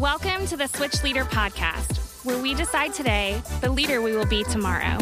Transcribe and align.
Welcome 0.00 0.46
to 0.48 0.58
the 0.58 0.66
Switch 0.66 1.02
Leader 1.02 1.24
Podcast, 1.24 2.22
where 2.22 2.36
we 2.36 2.52
decide 2.52 2.92
today 2.92 3.40
the 3.62 3.72
leader 3.72 4.02
we 4.02 4.14
will 4.14 4.26
be 4.26 4.44
tomorrow. 4.44 4.98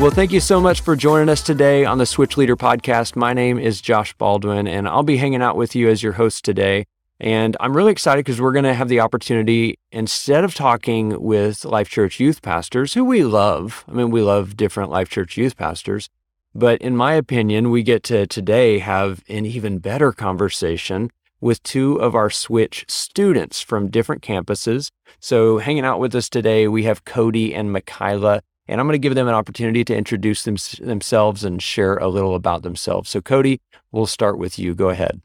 Well, 0.00 0.10
thank 0.10 0.32
you 0.32 0.40
so 0.40 0.58
much 0.58 0.80
for 0.80 0.96
joining 0.96 1.28
us 1.28 1.42
today 1.42 1.84
on 1.84 1.98
the 1.98 2.06
Switch 2.06 2.38
Leader 2.38 2.56
Podcast. 2.56 3.14
My 3.14 3.34
name 3.34 3.58
is 3.58 3.82
Josh 3.82 4.14
Baldwin, 4.14 4.66
and 4.66 4.88
I'll 4.88 5.02
be 5.02 5.18
hanging 5.18 5.42
out 5.42 5.58
with 5.58 5.76
you 5.76 5.90
as 5.90 6.02
your 6.02 6.14
host 6.14 6.46
today. 6.46 6.86
And 7.20 7.58
I'm 7.60 7.76
really 7.76 7.92
excited 7.92 8.24
because 8.24 8.40
we're 8.40 8.52
going 8.52 8.64
to 8.64 8.72
have 8.72 8.88
the 8.88 9.00
opportunity, 9.00 9.78
instead 9.92 10.42
of 10.42 10.54
talking 10.54 11.20
with 11.20 11.66
Life 11.66 11.90
Church 11.90 12.18
youth 12.18 12.40
pastors, 12.40 12.94
who 12.94 13.04
we 13.04 13.22
love, 13.22 13.84
I 13.86 13.92
mean, 13.92 14.10
we 14.10 14.22
love 14.22 14.56
different 14.56 14.90
Life 14.90 15.10
Church 15.10 15.36
youth 15.36 15.58
pastors, 15.58 16.08
but 16.54 16.80
in 16.80 16.96
my 16.96 17.12
opinion, 17.12 17.70
we 17.70 17.82
get 17.82 18.02
to 18.04 18.26
today 18.26 18.78
have 18.78 19.22
an 19.28 19.44
even 19.44 19.76
better 19.76 20.10
conversation 20.10 21.10
with 21.40 21.62
two 21.62 21.96
of 21.96 22.14
our 22.14 22.30
Switch 22.30 22.84
students 22.88 23.60
from 23.60 23.90
different 23.90 24.22
campuses. 24.22 24.90
So, 25.20 25.58
hanging 25.58 25.84
out 25.84 26.00
with 26.00 26.14
us 26.14 26.28
today, 26.28 26.68
we 26.68 26.84
have 26.84 27.04
Cody 27.04 27.54
and 27.54 27.72
Michaela, 27.72 28.42
and 28.68 28.80
I'm 28.80 28.86
going 28.86 28.94
to 28.94 28.98
give 28.98 29.14
them 29.14 29.28
an 29.28 29.34
opportunity 29.34 29.84
to 29.84 29.96
introduce 29.96 30.42
them, 30.44 30.56
themselves 30.80 31.44
and 31.44 31.62
share 31.62 31.96
a 31.96 32.08
little 32.08 32.34
about 32.34 32.62
themselves. 32.62 33.10
So, 33.10 33.20
Cody, 33.20 33.60
we'll 33.92 34.06
start 34.06 34.38
with 34.38 34.58
you. 34.58 34.74
Go 34.74 34.88
ahead. 34.88 35.20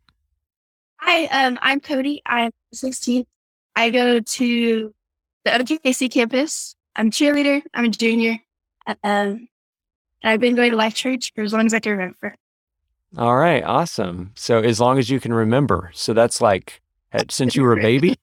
Hi, 0.97 1.25
um, 1.25 1.57
I'm 1.61 1.79
Cody. 1.79 2.21
I'm 2.25 2.51
16. 2.73 3.25
I 3.75 3.89
go 3.89 4.19
to 4.19 4.93
the 5.45 5.51
OKC 5.51 6.11
campus. 6.11 6.75
I'm 6.95 7.07
a 7.07 7.11
cheerleader. 7.11 7.61
I'm 7.73 7.85
a 7.85 7.89
junior. 7.89 8.37
Um, 9.03 9.47
I've 10.23 10.39
been 10.39 10.55
going 10.55 10.71
to 10.71 10.77
Life 10.77 10.93
Church 10.93 11.31
for 11.33 11.41
as 11.41 11.53
long 11.53 11.65
as 11.65 11.73
I 11.73 11.79
can 11.79 11.93
remember. 11.93 12.35
All 13.17 13.37
right, 13.37 13.63
awesome. 13.63 14.31
So 14.35 14.59
as 14.59 14.79
long 14.79 14.97
as 14.97 15.09
you 15.09 15.19
can 15.19 15.33
remember, 15.33 15.91
so 15.93 16.13
that's 16.13 16.39
like 16.41 16.81
eh, 17.11 17.23
since 17.29 17.55
you 17.55 17.63
were 17.63 17.73
a 17.73 17.81
baby. 17.81 18.17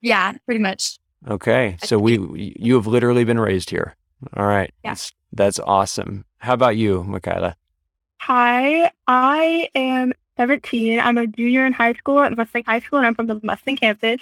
Yeah, 0.00 0.32
pretty 0.44 0.60
much. 0.60 0.98
Okay, 1.28 1.76
so 1.84 1.98
we 1.98 2.54
you 2.58 2.74
have 2.74 2.86
literally 2.86 3.24
been 3.24 3.38
raised 3.38 3.70
here. 3.70 3.96
All 4.36 4.46
right, 4.46 4.72
yeah. 4.84 4.90
that's, 4.90 5.12
that's 5.32 5.58
awesome. 5.60 6.24
How 6.38 6.54
about 6.54 6.76
you, 6.76 7.04
Michaela? 7.04 7.56
Hi, 8.18 8.90
I 9.06 9.68
am 9.74 10.12
17. 10.36 11.00
I'm 11.00 11.18
a 11.18 11.26
junior 11.26 11.66
in 11.66 11.72
high 11.72 11.94
school 11.94 12.20
at 12.20 12.36
Mustang 12.36 12.64
High 12.64 12.80
School, 12.80 12.98
and 12.98 13.06
I'm 13.06 13.14
from 13.14 13.26
the 13.26 13.40
Mustang 13.42 13.76
campus. 13.76 14.20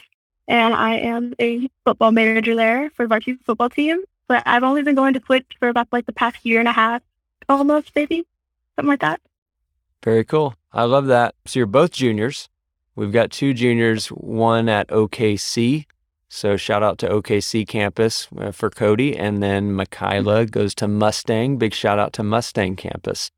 And 0.49 0.75
I 0.75 0.97
am 0.97 1.35
a 1.39 1.71
football 1.85 2.13
manager 2.13 2.55
there 2.57 2.91
for 2.91 3.05
the 3.05 3.09
varsity 3.09 3.39
football 3.45 3.71
team. 3.71 4.03
But 4.27 4.43
I've 4.47 4.63
only 4.63 4.83
been 4.83 4.95
going 4.95 5.15
to 5.15 5.23
Switch 5.25 5.47
for 5.59 5.69
about 5.69 5.89
like 5.93 6.07
the 6.07 6.13
past 6.13 6.45
year 6.45 6.61
and 6.61 6.69
a 6.69 6.73
half, 6.73 7.03
almost 7.49 7.91
maybe 7.95 8.27
something 8.77 8.89
like 8.89 9.01
that. 9.01 9.21
Very 10.03 10.25
cool. 10.25 10.55
I 10.73 10.85
love 10.85 11.07
that. 11.07 11.35
So 11.47 11.59
you're 11.59 11.67
both 11.67 11.93
juniors. 11.93 12.49
We've 12.97 13.13
got 13.13 13.31
two 13.31 13.55
juniors, 13.55 14.09
one 14.09 14.69
at 14.69 14.89
OKC. 14.89 15.87
So 16.29 16.57
shout 16.57 16.83
out 16.83 16.99
to 16.99 17.09
OKC 17.09 17.67
campus 17.67 18.29
uh, 18.39 18.53
for 18.53 18.71
Cody. 18.71 19.17
And 19.17 19.43
then 19.43 19.73
Michaela 19.73 20.47
goes 20.47 20.75
to 20.77 20.89
Mustang. 20.89 21.59
Big 21.59 21.75
shout 21.75 21.99
out 21.99 22.13
to 22.15 22.23
Mustang 22.23 22.77
campus. 22.77 23.31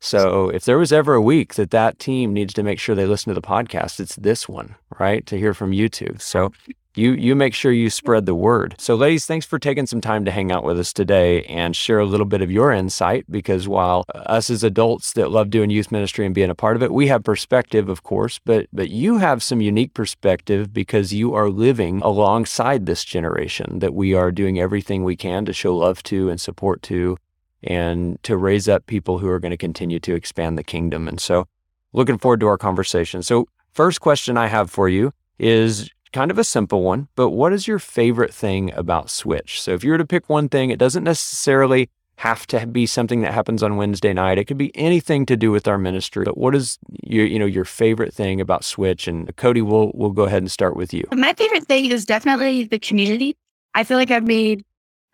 So 0.00 0.48
if 0.48 0.64
there 0.64 0.78
was 0.78 0.92
ever 0.92 1.14
a 1.14 1.20
week 1.20 1.54
that 1.54 1.70
that 1.70 1.98
team 1.98 2.32
needs 2.32 2.54
to 2.54 2.62
make 2.62 2.80
sure 2.80 2.94
they 2.94 3.06
listen 3.06 3.32
to 3.32 3.38
the 3.38 3.46
podcast, 3.46 4.00
it's 4.00 4.16
this 4.16 4.48
one, 4.48 4.74
right? 4.98 5.24
To 5.26 5.38
hear 5.38 5.52
from 5.52 5.72
you 5.74 5.88
two. 5.90 6.16
So 6.18 6.52
you 6.94 7.12
you 7.12 7.36
make 7.36 7.54
sure 7.54 7.72
you 7.72 7.90
spread 7.90 8.26
the 8.26 8.34
word. 8.34 8.74
So 8.78 8.94
ladies, 8.94 9.26
thanks 9.26 9.46
for 9.46 9.58
taking 9.58 9.86
some 9.86 10.00
time 10.00 10.24
to 10.24 10.30
hang 10.30 10.50
out 10.50 10.64
with 10.64 10.78
us 10.78 10.92
today 10.92 11.44
and 11.44 11.74
share 11.76 12.00
a 12.00 12.06
little 12.06 12.26
bit 12.26 12.42
of 12.42 12.50
your 12.50 12.72
insight 12.72 13.24
because 13.30 13.68
while 13.68 14.04
us 14.14 14.50
as 14.50 14.64
adults 14.64 15.12
that 15.12 15.30
love 15.30 15.50
doing 15.50 15.70
youth 15.70 15.92
ministry 15.92 16.26
and 16.26 16.34
being 16.34 16.50
a 16.50 16.54
part 16.54 16.76
of 16.76 16.82
it, 16.82 16.92
we 16.92 17.06
have 17.06 17.22
perspective, 17.22 17.88
of 17.88 18.02
course, 18.02 18.40
but 18.44 18.66
but 18.72 18.90
you 18.90 19.18
have 19.18 19.42
some 19.42 19.60
unique 19.60 19.94
perspective 19.94 20.72
because 20.72 21.12
you 21.12 21.34
are 21.34 21.48
living 21.48 22.00
alongside 22.02 22.86
this 22.86 23.04
generation 23.04 23.78
that 23.78 23.94
we 23.94 24.14
are 24.14 24.32
doing 24.32 24.58
everything 24.58 25.04
we 25.04 25.16
can 25.16 25.44
to 25.44 25.52
show 25.52 25.76
love 25.76 26.02
to 26.04 26.28
and 26.28 26.40
support 26.40 26.82
to 26.82 27.16
and 27.62 28.22
to 28.22 28.36
raise 28.36 28.68
up 28.68 28.86
people 28.86 29.18
who 29.18 29.28
are 29.28 29.38
going 29.38 29.50
to 29.50 29.56
continue 29.56 30.00
to 30.00 30.14
expand 30.14 30.56
the 30.56 30.64
kingdom. 30.64 31.06
And 31.06 31.20
so, 31.20 31.46
looking 31.92 32.18
forward 32.18 32.40
to 32.40 32.48
our 32.48 32.58
conversation. 32.58 33.22
So, 33.22 33.46
first 33.72 34.00
question 34.00 34.36
I 34.36 34.46
have 34.46 34.70
for 34.70 34.88
you 34.88 35.12
is 35.38 35.90
kind 36.12 36.30
of 36.30 36.38
a 36.38 36.44
simple 36.44 36.82
one, 36.82 37.08
but 37.16 37.30
what 37.30 37.52
is 37.52 37.68
your 37.68 37.78
favorite 37.78 38.34
thing 38.34 38.72
about 38.74 39.10
Switch? 39.10 39.60
So, 39.60 39.72
if 39.72 39.84
you 39.84 39.90
were 39.92 39.98
to 39.98 40.06
pick 40.06 40.28
one 40.28 40.48
thing, 40.48 40.70
it 40.70 40.78
doesn't 40.78 41.04
necessarily 41.04 41.90
have 42.20 42.46
to 42.46 42.66
be 42.66 42.84
something 42.84 43.22
that 43.22 43.32
happens 43.32 43.62
on 43.62 43.78
Wednesday 43.78 44.12
night. 44.12 44.36
It 44.36 44.44
could 44.44 44.58
be 44.58 44.76
anything 44.76 45.24
to 45.24 45.38
do 45.38 45.50
with 45.50 45.66
our 45.66 45.78
ministry. 45.78 46.24
But 46.24 46.36
what 46.36 46.54
is 46.54 46.78
your, 47.02 47.24
you 47.24 47.38
know, 47.38 47.46
your 47.46 47.64
favorite 47.64 48.12
thing 48.12 48.42
about 48.42 48.62
Switch? 48.62 49.08
And 49.08 49.34
Cody, 49.36 49.62
we'll 49.62 49.90
we'll 49.94 50.10
go 50.10 50.24
ahead 50.24 50.42
and 50.42 50.50
start 50.50 50.76
with 50.76 50.92
you. 50.92 51.04
My 51.12 51.32
favorite 51.32 51.66
thing 51.66 51.86
is 51.86 52.04
definitely 52.04 52.64
the 52.64 52.78
community. 52.78 53.36
I 53.74 53.84
feel 53.84 53.96
like 53.96 54.10
I've 54.10 54.26
made 54.26 54.64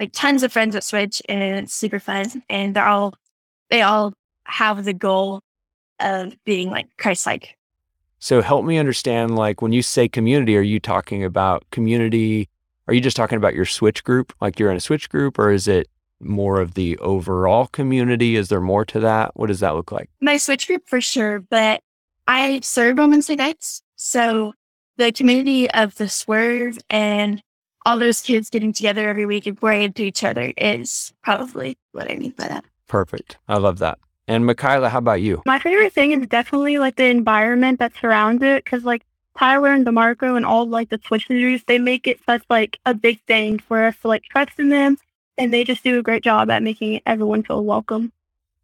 like 0.01 0.11
tons 0.13 0.43
of 0.43 0.53
friends 0.53 0.75
at 0.75 0.83
Switch 0.83 1.23
and 1.29 1.65
it's 1.65 1.75
super 1.75 2.01
fun. 2.01 2.43
And 2.49 2.75
they're 2.75 2.87
all, 2.87 3.15
they 3.71 3.83
all 3.83 4.13
have 4.45 4.85
the 4.85 4.93
goal 4.93 5.41
of 6.01 6.37
being 6.45 6.71
like 6.71 6.89
Christ 6.99 7.25
like. 7.27 7.56
So 8.27 8.43
help 8.43 8.65
me 8.65 8.77
understand 8.77 9.37
like 9.37 9.63
when 9.63 9.71
you 9.71 9.83
say 9.83 10.09
community, 10.09 10.57
are 10.57 10.61
you 10.61 10.81
talking 10.81 11.23
about 11.23 11.65
community? 11.71 12.49
Are 12.89 12.93
you 12.93 13.01
just 13.01 13.17
talking 13.17 13.37
about 13.37 13.55
your 13.55 13.65
Switch 13.65 14.03
group? 14.03 14.33
Like 14.41 14.59
you're 14.59 14.73
in 14.73 14.77
a 14.77 14.81
Switch 14.81 15.09
group 15.09 15.39
or 15.39 15.53
is 15.53 15.69
it 15.69 15.87
more 16.19 16.61
of 16.61 16.75
the 16.75 16.99
overall 16.99 17.69
community? 17.69 18.35
Is 18.35 18.49
there 18.49 18.61
more 18.61 18.85
to 18.87 18.99
that? 18.99 19.37
What 19.37 19.47
does 19.47 19.61
that 19.61 19.77
look 19.77 19.93
like? 19.93 20.11
My 20.21 20.39
Switch 20.39 20.67
group 20.67 20.89
for 20.89 21.01
sure, 21.01 21.39
but 21.39 21.83
I 22.27 22.59
serve 22.65 22.99
on 22.99 23.11
Wednesday 23.11 23.37
nights. 23.37 23.85
So 23.95 24.55
the 24.97 25.13
community 25.13 25.71
of 25.71 25.95
the 25.95 26.09
Swerve 26.09 26.79
and 26.91 27.41
all 27.85 27.97
those 27.97 28.23
kids 28.23 28.51
getting 28.51 28.73
together 28.73 29.09
every 29.09 29.27
week 29.27 29.47
and 29.47 29.57
praying 29.57 29.93
to 29.93 30.05
each 30.05 30.25
other 30.25 30.53
is 30.57 31.13
probably 31.23 31.79
what 31.93 32.11
I 32.11 32.17
mean 32.17 32.35
by 32.37 32.49
that. 32.49 32.65
Perfect. 32.89 33.39
I 33.47 33.59
love 33.59 33.79
that. 33.79 34.01
And 34.29 34.45
Michaela, 34.45 34.89
how 34.89 34.99
about 34.99 35.21
you? 35.21 35.43
My 35.47 35.59
favorite 35.59 35.93
thing 35.93 36.13
is 36.13 36.27
definitely 36.27 36.79
like 36.79 36.97
the 36.97 37.07
environment 37.07 37.79
that 37.79 37.93
surrounds 38.01 38.43
it. 38.43 38.65
Cause 38.65 38.85
like 38.85 39.03
Tyler 39.39 39.73
and 39.73 39.87
DeMarco 39.87 40.37
and 40.37 40.45
all 40.45 40.67
like 40.67 40.89
the 40.89 41.01
leaders, 41.29 41.63
they 41.67 41.79
make 41.79 42.07
it 42.07 42.19
such 42.27 42.43
like 42.49 42.79
a 42.87 42.95
big 42.95 43.21
thing 43.23 43.59
for 43.59 43.85
us 43.85 43.95
to 44.03 44.09
like 44.09 44.25
trust 44.25 44.59
in 44.59 44.71
them. 44.71 44.99
And 45.39 45.53
they 45.53 45.65
just 45.65 45.85
do 45.85 45.99
a 45.99 46.03
great 46.03 46.25
job 46.25 46.51
at 46.51 46.63
making 46.63 47.03
everyone 47.07 47.43
feel 47.43 47.65
welcome. 47.65 48.13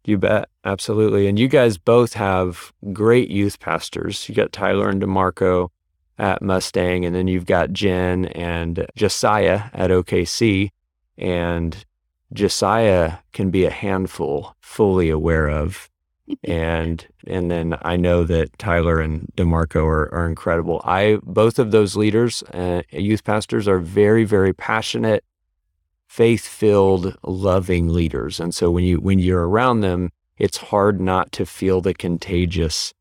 You 0.05 0.17
bet. 0.17 0.49
Absolutely. 0.65 1.27
And 1.27 1.39
you 1.39 1.47
guys 1.47 1.77
both 1.77 2.13
have 2.13 2.73
great 2.91 3.29
youth 3.29 3.59
pastors. 3.59 4.27
You 4.27 4.35
got 4.35 4.51
Tyler 4.51 4.89
and 4.89 5.01
DeMarco 5.01 5.69
at 6.17 6.41
Mustang, 6.41 7.05
and 7.05 7.15
then 7.15 7.27
you've 7.27 7.45
got 7.45 7.71
Jen 7.71 8.25
and 8.25 8.85
Josiah 8.95 9.63
at 9.73 9.91
OKC. 9.91 10.69
And 11.17 11.85
Josiah 12.33 13.17
can 13.31 13.49
be 13.51 13.65
a 13.65 13.69
handful, 13.69 14.55
fully 14.61 15.09
aware 15.09 15.49
of. 15.49 15.89
and 16.43 17.05
and 17.27 17.51
then 17.51 17.75
I 17.81 17.97
know 17.97 18.23
that 18.23 18.57
Tyler 18.57 18.99
and 18.99 19.31
Demarco 19.35 19.83
are, 19.85 20.13
are 20.13 20.27
incredible. 20.27 20.81
I 20.85 21.19
both 21.23 21.59
of 21.59 21.71
those 21.71 21.95
leaders, 21.95 22.43
uh, 22.53 22.81
youth 22.91 23.23
pastors, 23.23 23.67
are 23.67 23.79
very 23.79 24.23
very 24.23 24.53
passionate, 24.53 25.23
faith 26.07 26.45
filled, 26.45 27.17
loving 27.23 27.89
leaders. 27.89 28.39
And 28.39 28.53
so 28.53 28.71
when 28.71 28.83
you 28.83 28.99
when 28.99 29.19
you're 29.19 29.47
around 29.47 29.81
them, 29.81 30.11
it's 30.37 30.57
hard 30.57 31.01
not 31.01 31.31
to 31.33 31.45
feel 31.45 31.81
the 31.81 31.93
contagious 31.93 32.93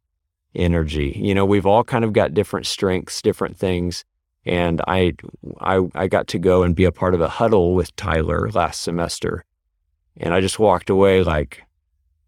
energy. 0.55 1.13
You 1.17 1.35
know, 1.35 1.45
we've 1.45 1.67
all 1.67 1.85
kind 1.85 2.05
of 2.05 2.13
got 2.13 2.35
different 2.35 2.67
strengths, 2.67 3.23
different 3.23 3.57
things. 3.57 4.05
And 4.45 4.81
I, 4.89 5.15
I, 5.61 5.81
I 5.95 6.09
got 6.09 6.27
to 6.29 6.39
go 6.39 6.63
and 6.63 6.75
be 6.75 6.85
a 6.85 6.93
part 6.93 7.15
of 7.15 7.21
a 7.21 7.29
huddle 7.29 7.75
with 7.75 7.95
Tyler 7.97 8.51
last 8.51 8.83
semester. 8.83 9.45
And 10.17 10.35
I 10.35 10.41
just 10.41 10.59
walked 10.59 10.91
away 10.91 11.23
like, 11.23 11.63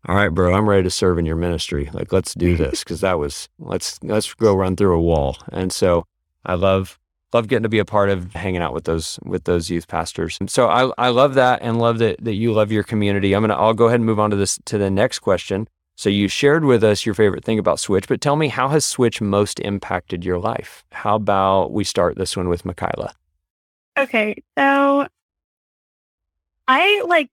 all 0.06 0.14
right, 0.14 0.28
bro, 0.28 0.54
I'm 0.54 0.68
ready 0.68 0.82
to 0.84 0.90
serve 0.90 1.18
in 1.18 1.26
your 1.26 1.36
ministry. 1.36 1.90
Like, 1.92 2.12
let's 2.12 2.34
do 2.34 2.56
this. 2.58 2.84
Cause 2.84 3.00
that 3.00 3.18
was, 3.18 3.48
let's, 3.58 3.98
let's 4.02 4.32
go 4.34 4.54
run 4.54 4.76
through 4.76 4.96
a 4.96 5.00
wall. 5.00 5.38
And 5.50 5.72
so 5.72 6.06
I 6.46 6.54
love, 6.54 6.98
love 7.32 7.48
getting 7.48 7.64
to 7.64 7.68
be 7.68 7.80
a 7.80 7.84
part 7.84 8.10
of 8.10 8.32
hanging 8.34 8.62
out 8.62 8.74
with 8.74 8.84
those, 8.84 9.18
with 9.24 9.44
those 9.44 9.68
youth 9.70 9.88
pastors. 9.88 10.36
And 10.38 10.48
so 10.48 10.68
I, 10.68 10.92
I 10.98 11.08
love 11.08 11.34
that 11.34 11.62
and 11.62 11.78
love 11.78 11.98
that, 11.98 12.22
that 12.22 12.34
you 12.34 12.52
love 12.52 12.70
your 12.70 12.84
community. 12.84 13.34
I'm 13.34 13.42
going 13.42 13.50
to, 13.50 13.56
I'll 13.56 13.74
go 13.74 13.86
ahead 13.86 13.98
and 13.98 14.06
move 14.06 14.20
on 14.20 14.30
to 14.30 14.36
this, 14.36 14.58
to 14.66 14.78
the 14.78 14.90
next 14.90 15.18
question. 15.18 15.68
So 15.96 16.08
you 16.08 16.28
shared 16.28 16.64
with 16.64 16.82
us 16.82 17.06
your 17.06 17.14
favorite 17.14 17.44
thing 17.44 17.58
about 17.58 17.78
Switch, 17.78 18.08
but 18.08 18.20
tell 18.20 18.36
me 18.36 18.48
how 18.48 18.68
has 18.68 18.84
Switch 18.84 19.20
most 19.20 19.60
impacted 19.60 20.24
your 20.24 20.38
life? 20.38 20.84
How 20.90 21.16
about 21.16 21.72
we 21.72 21.84
start 21.84 22.16
this 22.16 22.36
one 22.36 22.48
with 22.48 22.64
Michaela? 22.64 23.12
Okay, 23.96 24.42
so 24.58 25.06
I 26.66 27.02
like 27.06 27.30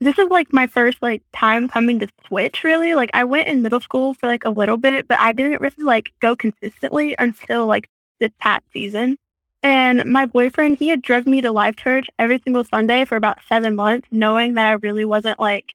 this 0.00 0.18
is 0.18 0.30
like 0.30 0.50
my 0.50 0.66
first 0.66 1.02
like 1.02 1.22
time 1.34 1.68
coming 1.68 1.98
to 1.98 2.08
Switch 2.26 2.64
really. 2.64 2.94
Like 2.94 3.10
I 3.12 3.24
went 3.24 3.48
in 3.48 3.60
middle 3.60 3.80
school 3.80 4.14
for 4.14 4.26
like 4.26 4.44
a 4.44 4.50
little 4.50 4.78
bit, 4.78 5.06
but 5.06 5.18
I 5.20 5.32
didn't 5.32 5.60
really 5.60 5.84
like 5.84 6.12
go 6.20 6.34
consistently 6.34 7.14
until 7.18 7.66
like 7.66 7.90
this 8.18 8.30
past 8.38 8.64
season. 8.72 9.18
And 9.62 10.06
my 10.06 10.24
boyfriend, 10.24 10.78
he 10.78 10.88
had 10.88 11.02
drugged 11.02 11.26
me 11.26 11.42
to 11.42 11.52
Life 11.52 11.76
Church 11.76 12.08
every 12.18 12.40
single 12.42 12.64
Sunday 12.64 13.04
for 13.04 13.16
about 13.16 13.40
seven 13.46 13.76
months, 13.76 14.08
knowing 14.10 14.54
that 14.54 14.66
I 14.66 14.72
really 14.72 15.04
wasn't 15.04 15.38
like 15.38 15.74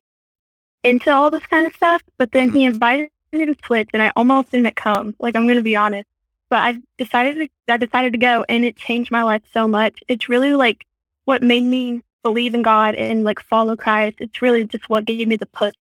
into 0.86 1.12
all 1.12 1.32
this 1.32 1.46
kind 1.48 1.68
of 1.68 1.76
stuff. 1.76 2.02
But 2.18 2.32
then 2.32 2.52
he 2.52 2.64
invited 2.64 3.10
me 3.34 3.46
to 3.46 3.56
Switch 3.66 3.90
and 3.94 4.02
I 4.02 4.12
almost 4.16 4.52
didn't 4.52 4.76
come. 4.76 5.16
Like, 5.20 5.36
I'm 5.36 5.46
going 5.46 5.58
to 5.58 5.64
be 5.64 5.76
honest. 5.76 6.08
but 6.50 6.60
I 6.60 6.78
decided 6.98 7.36
to, 7.68 7.74
I 7.74 7.78
decided 7.78 8.14
to 8.14 8.20
go 8.20 8.46
and 8.48 8.64
it 8.64 8.78
changed 8.78 9.12
my 9.12 9.24
life 9.24 9.42
so 9.52 9.68
much. 9.68 10.00
It's 10.08 10.30
really 10.30 10.54
like 10.54 10.86
what 11.26 11.42
made 11.44 11.64
me 11.64 12.02
believe 12.24 12.54
in 12.54 12.62
God 12.62 12.96
and 12.96 13.24
like 13.24 13.40
follow 13.42 13.76
Christ. 13.76 14.18
It's 14.20 14.42
really 14.42 14.64
just 14.64 14.88
what 14.90 15.06
gave 15.06 15.28
me 15.28 15.36
the 15.36 15.46
push 15.48 15.74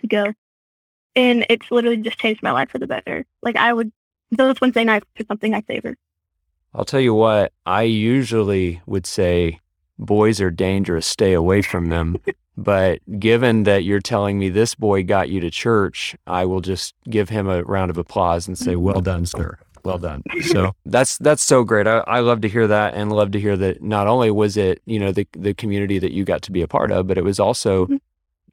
to 0.00 0.06
go. 0.06 0.32
And 1.16 1.44
it's 1.50 1.70
literally 1.70 1.98
just 1.98 2.18
changed 2.18 2.42
my 2.42 2.52
life 2.52 2.70
for 2.70 2.78
the 2.78 2.86
better. 2.86 3.24
Like 3.42 3.56
I 3.56 3.72
would, 3.72 3.90
those 4.30 4.60
Wednesday 4.60 4.84
nights 4.84 5.06
are 5.18 5.26
something 5.26 5.54
I 5.54 5.62
savor. 5.66 5.96
I'll 6.74 6.86
tell 6.86 7.00
you 7.00 7.14
what, 7.14 7.52
I 7.66 7.82
usually 7.82 8.80
would 8.86 9.06
say 9.06 9.60
boys 9.98 10.40
are 10.40 10.50
dangerous, 10.50 11.06
stay 11.06 11.32
away 11.34 11.62
from 11.62 11.88
them. 11.90 12.16
but 12.56 13.00
given 13.18 13.62
that 13.64 13.84
you're 13.84 14.00
telling 14.00 14.38
me 14.38 14.48
this 14.48 14.74
boy 14.74 15.02
got 15.04 15.30
you 15.30 15.40
to 15.40 15.50
church, 15.50 16.14
I 16.26 16.44
will 16.44 16.60
just 16.60 16.94
give 17.08 17.28
him 17.28 17.48
a 17.48 17.62
round 17.62 17.90
of 17.90 17.98
applause 17.98 18.46
and 18.46 18.58
say, 18.58 18.76
well 18.76 19.00
done, 19.00 19.26
sir. 19.26 19.58
Well 19.84 19.98
done. 19.98 20.22
So 20.42 20.76
that's 20.86 21.18
that's 21.18 21.42
so 21.42 21.64
great. 21.64 21.88
I, 21.88 21.98
I 22.06 22.20
love 22.20 22.40
to 22.42 22.48
hear 22.48 22.68
that 22.68 22.94
and 22.94 23.10
love 23.10 23.32
to 23.32 23.40
hear 23.40 23.56
that 23.56 23.82
not 23.82 24.06
only 24.06 24.30
was 24.30 24.56
it, 24.56 24.80
you 24.86 24.98
know, 24.98 25.10
the 25.10 25.26
the 25.32 25.54
community 25.54 25.98
that 25.98 26.12
you 26.12 26.24
got 26.24 26.42
to 26.42 26.52
be 26.52 26.62
a 26.62 26.68
part 26.68 26.92
of, 26.92 27.08
but 27.08 27.18
it 27.18 27.24
was 27.24 27.40
also 27.40 27.86
mm-hmm. 27.86 27.96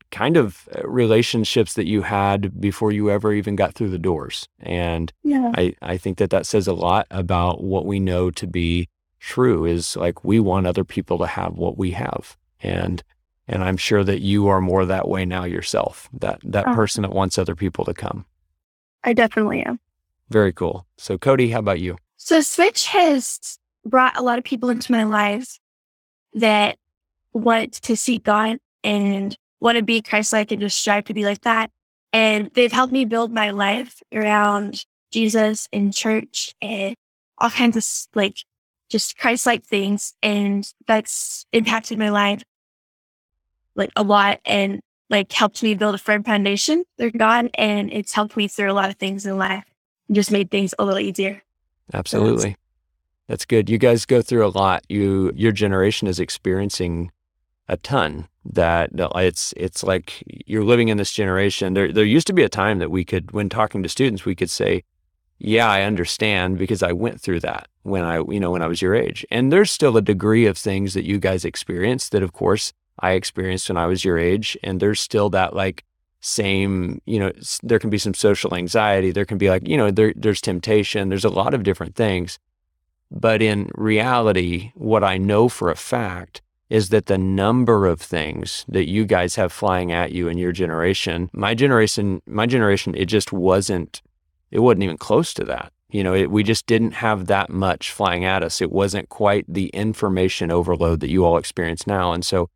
kind 0.09 0.37
of 0.37 0.67
uh, 0.75 0.87
relationships 0.87 1.75
that 1.75 1.85
you 1.85 2.01
had 2.01 2.59
before 2.59 2.91
you 2.91 3.11
ever 3.11 3.31
even 3.31 3.55
got 3.55 3.75
through 3.75 3.89
the 3.89 3.99
doors. 3.99 4.47
And 4.59 5.13
yeah. 5.23 5.51
I, 5.55 5.75
I 5.83 5.97
think 5.97 6.17
that 6.17 6.31
that 6.31 6.47
says 6.47 6.67
a 6.67 6.73
lot 6.73 7.05
about 7.11 7.63
what 7.63 7.85
we 7.85 7.99
know 7.99 8.31
to 8.31 8.47
be 8.47 8.89
true 9.19 9.65
is 9.65 9.95
like 9.95 10.23
we 10.23 10.39
want 10.39 10.65
other 10.65 10.83
people 10.83 11.19
to 11.19 11.27
have 11.27 11.53
what 11.53 11.77
we 11.77 11.91
have. 11.91 12.37
And 12.61 13.03
and 13.49 13.63
I'm 13.63 13.77
sure 13.77 14.03
that 14.03 14.21
you 14.21 14.47
are 14.47 14.61
more 14.61 14.85
that 14.85 15.07
way 15.07 15.25
now 15.25 15.43
yourself. 15.43 16.07
That 16.13 16.39
that 16.43 16.67
oh. 16.67 16.73
person 16.73 17.01
that 17.01 17.11
wants 17.11 17.37
other 17.37 17.55
people 17.55 17.83
to 17.85 17.93
come. 17.93 18.25
I 19.03 19.13
definitely 19.13 19.63
am. 19.63 19.79
Very 20.29 20.53
cool. 20.53 20.85
So 20.97 21.17
Cody, 21.17 21.49
how 21.49 21.59
about 21.59 21.79
you? 21.79 21.97
So 22.17 22.41
Switch 22.41 22.85
has 22.87 23.57
brought 23.85 24.17
a 24.17 24.21
lot 24.21 24.37
of 24.37 24.43
people 24.43 24.69
into 24.69 24.91
my 24.91 25.03
life 25.03 25.59
that 26.33 26.77
want 27.33 27.73
to 27.73 27.97
seek 27.97 28.23
God 28.23 28.59
and 28.83 29.35
want 29.59 29.77
to 29.77 29.83
be 29.83 30.01
Christ-like 30.01 30.51
and 30.51 30.61
just 30.61 30.79
strive 30.79 31.05
to 31.05 31.13
be 31.13 31.25
like 31.25 31.41
that. 31.41 31.71
And 32.13 32.51
they've 32.53 32.71
helped 32.71 32.93
me 32.93 33.05
build 33.05 33.33
my 33.33 33.49
life 33.49 34.01
around 34.13 34.85
Jesus 35.11 35.67
and 35.73 35.93
church 35.93 36.53
and 36.61 36.95
all 37.39 37.49
kinds 37.49 37.77
of 37.77 37.85
like 38.15 38.37
just 38.89 39.17
Christ 39.17 39.45
like 39.45 39.63
things. 39.63 40.13
And 40.21 40.71
that's 40.87 41.45
impacted 41.51 41.97
my 41.97 42.09
life 42.09 42.43
like 43.79 43.91
a 43.95 44.03
lot 44.03 44.39
and 44.45 44.81
like 45.09 45.31
helped 45.31 45.63
me 45.63 45.73
build 45.73 45.95
a 45.95 45.97
firm 45.97 46.23
foundation 46.23 46.83
They're 46.97 47.09
gone 47.09 47.49
And 47.55 47.91
it's 47.91 48.13
helped 48.13 48.37
me 48.37 48.47
through 48.47 48.71
a 48.71 48.73
lot 48.73 48.89
of 48.89 48.97
things 48.97 49.25
in 49.25 49.37
life 49.37 49.63
and 50.07 50.15
just 50.15 50.31
made 50.31 50.51
things 50.51 50.75
a 50.77 50.85
little 50.85 50.99
easier. 50.99 51.41
Absolutely. 51.93 52.55
That's 53.27 53.45
good. 53.45 53.69
You 53.69 53.77
guys 53.77 54.05
go 54.05 54.21
through 54.21 54.45
a 54.45 54.49
lot. 54.49 54.83
You 54.89 55.31
your 55.35 55.51
generation 55.51 56.07
is 56.07 56.19
experiencing 56.19 57.11
a 57.67 57.77
ton 57.77 58.27
that 58.45 58.89
it's 58.93 59.53
it's 59.55 59.83
like 59.83 60.23
you're 60.45 60.63
living 60.63 60.89
in 60.89 60.97
this 60.97 61.11
generation. 61.11 61.73
There 61.73 61.91
there 61.91 62.05
used 62.05 62.27
to 62.27 62.33
be 62.33 62.43
a 62.43 62.49
time 62.49 62.79
that 62.79 62.91
we 62.91 63.05
could 63.05 63.31
when 63.31 63.49
talking 63.49 63.83
to 63.83 63.89
students 63.89 64.25
we 64.25 64.35
could 64.35 64.49
say, 64.49 64.83
yeah, 65.39 65.69
I 65.69 65.83
understand 65.83 66.57
because 66.57 66.83
I 66.83 66.91
went 66.91 67.21
through 67.21 67.39
that 67.41 67.67
when 67.83 68.03
I, 68.03 68.17
you 68.17 68.39
know, 68.39 68.51
when 68.51 68.61
I 68.61 68.67
was 68.67 68.81
your 68.81 68.93
age. 68.93 69.25
And 69.31 69.51
there's 69.51 69.71
still 69.71 69.95
a 69.95 70.01
degree 70.01 70.45
of 70.45 70.57
things 70.57 70.93
that 70.93 71.05
you 71.05 71.17
guys 71.17 71.45
experience 71.45 72.09
that, 72.09 72.23
of 72.23 72.33
course, 72.33 72.73
I 72.99 73.11
experienced 73.11 73.69
when 73.69 73.77
I 73.77 73.85
was 73.85 74.03
your 74.05 74.17
age. 74.17 74.57
And 74.63 74.79
there's 74.79 74.99
still 74.99 75.29
that 75.31 75.55
like 75.55 75.83
same, 76.21 77.01
you 77.05 77.19
know, 77.19 77.31
there 77.63 77.79
can 77.79 77.89
be 77.89 77.97
some 77.97 78.13
social 78.13 78.55
anxiety. 78.55 79.11
There 79.11 79.25
can 79.25 79.37
be 79.37 79.49
like, 79.49 79.67
you 79.67 79.77
know, 79.77 79.91
there, 79.91 80.13
there's 80.15 80.41
temptation. 80.41 81.09
There's 81.09 81.25
a 81.25 81.29
lot 81.29 81.53
of 81.53 81.63
different 81.63 81.95
things. 81.95 82.39
But 83.11 83.41
in 83.41 83.69
reality, 83.73 84.71
what 84.75 85.03
I 85.03 85.17
know 85.17 85.49
for 85.49 85.69
a 85.69 85.75
fact 85.75 86.41
is 86.69 86.89
that 86.89 87.07
the 87.07 87.17
number 87.17 87.87
of 87.87 87.99
things 87.99 88.63
that 88.67 88.87
you 88.87 89.05
guys 89.05 89.35
have 89.35 89.51
flying 89.51 89.91
at 89.91 90.11
you 90.11 90.27
in 90.27 90.37
your 90.37 90.51
generation, 90.51 91.29
my 91.33 91.55
generation, 91.55 92.21
my 92.27 92.45
generation, 92.45 92.93
it 92.95 93.05
just 93.05 93.33
wasn't 93.33 94.01
it 94.51 94.59
wasn't 94.59 94.83
even 94.83 94.97
close 94.97 95.33
to 95.35 95.43
that. 95.45 95.71
You 95.91 96.03
know, 96.03 96.13
it, 96.13 96.31
we 96.31 96.43
just 96.43 96.67
didn't 96.67 96.91
have 96.93 97.27
that 97.27 97.49
much 97.49 97.91
flying 97.91 98.23
at 98.25 98.43
us. 98.43 98.61
It 98.61 98.71
wasn't 98.71 99.09
quite 99.09 99.45
the 99.47 99.67
information 99.69 100.51
overload 100.51 100.99
that 100.99 101.09
you 101.09 101.25
all 101.25 101.37
experience 101.37 101.87
now. 101.87 102.13
And 102.13 102.23
so 102.23 102.49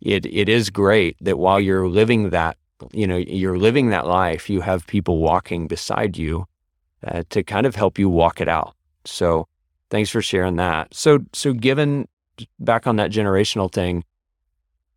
it 0.00 0.26
it 0.26 0.48
is 0.48 0.70
great 0.70 1.16
that 1.20 1.38
while 1.38 1.60
you're 1.60 1.88
living 1.88 2.30
that, 2.30 2.56
you 2.92 3.06
know, 3.06 3.16
you're 3.16 3.58
living 3.58 3.90
that 3.90 4.06
life, 4.06 4.48
you 4.48 4.60
have 4.60 4.86
people 4.86 5.18
walking 5.18 5.66
beside 5.66 6.16
you 6.16 6.46
uh, 7.06 7.22
to 7.30 7.42
kind 7.42 7.66
of 7.66 7.74
help 7.76 7.98
you 7.98 8.08
walk 8.08 8.40
it 8.40 8.48
out. 8.48 8.74
So 9.04 9.46
thanks 9.90 10.10
for 10.10 10.22
sharing 10.22 10.56
that. 10.56 10.94
So 10.94 11.20
so 11.32 11.52
given 11.52 12.08
back 12.58 12.86
on 12.86 12.96
that 12.96 13.10
generational 13.10 13.70
thing, 13.70 14.04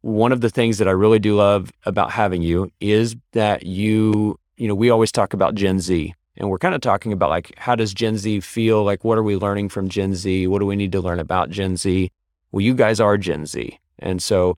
one 0.01 0.31
of 0.31 0.41
the 0.41 0.49
things 0.49 0.77
that 0.77 0.87
I 0.87 0.91
really 0.91 1.19
do 1.19 1.35
love 1.35 1.71
about 1.85 2.11
having 2.11 2.41
you 2.41 2.71
is 2.79 3.15
that 3.31 3.65
you, 3.65 4.37
you 4.57 4.67
know, 4.67 4.75
we 4.75 4.89
always 4.89 5.11
talk 5.11 5.33
about 5.33 5.55
Gen 5.55 5.79
Z 5.79 6.13
and 6.37 6.49
we're 6.49 6.57
kind 6.57 6.75
of 6.75 6.81
talking 6.81 7.11
about 7.13 7.29
like 7.29 7.53
how 7.57 7.75
does 7.75 7.93
Gen 7.93 8.17
Z 8.17 8.39
feel? 8.41 8.83
Like 8.83 9.03
what 9.03 9.17
are 9.17 9.23
we 9.23 9.35
learning 9.35 9.69
from 9.69 9.89
Gen 9.89 10.15
Z? 10.15 10.47
What 10.47 10.59
do 10.59 10.65
we 10.65 10.75
need 10.75 10.91
to 10.93 11.01
learn 11.01 11.19
about 11.19 11.49
Gen 11.49 11.77
Z? 11.77 12.11
Well, 12.51 12.61
you 12.61 12.73
guys 12.75 12.99
are 12.99 13.17
Gen 13.17 13.45
Z. 13.45 13.79
And 13.99 14.21
so 14.21 14.57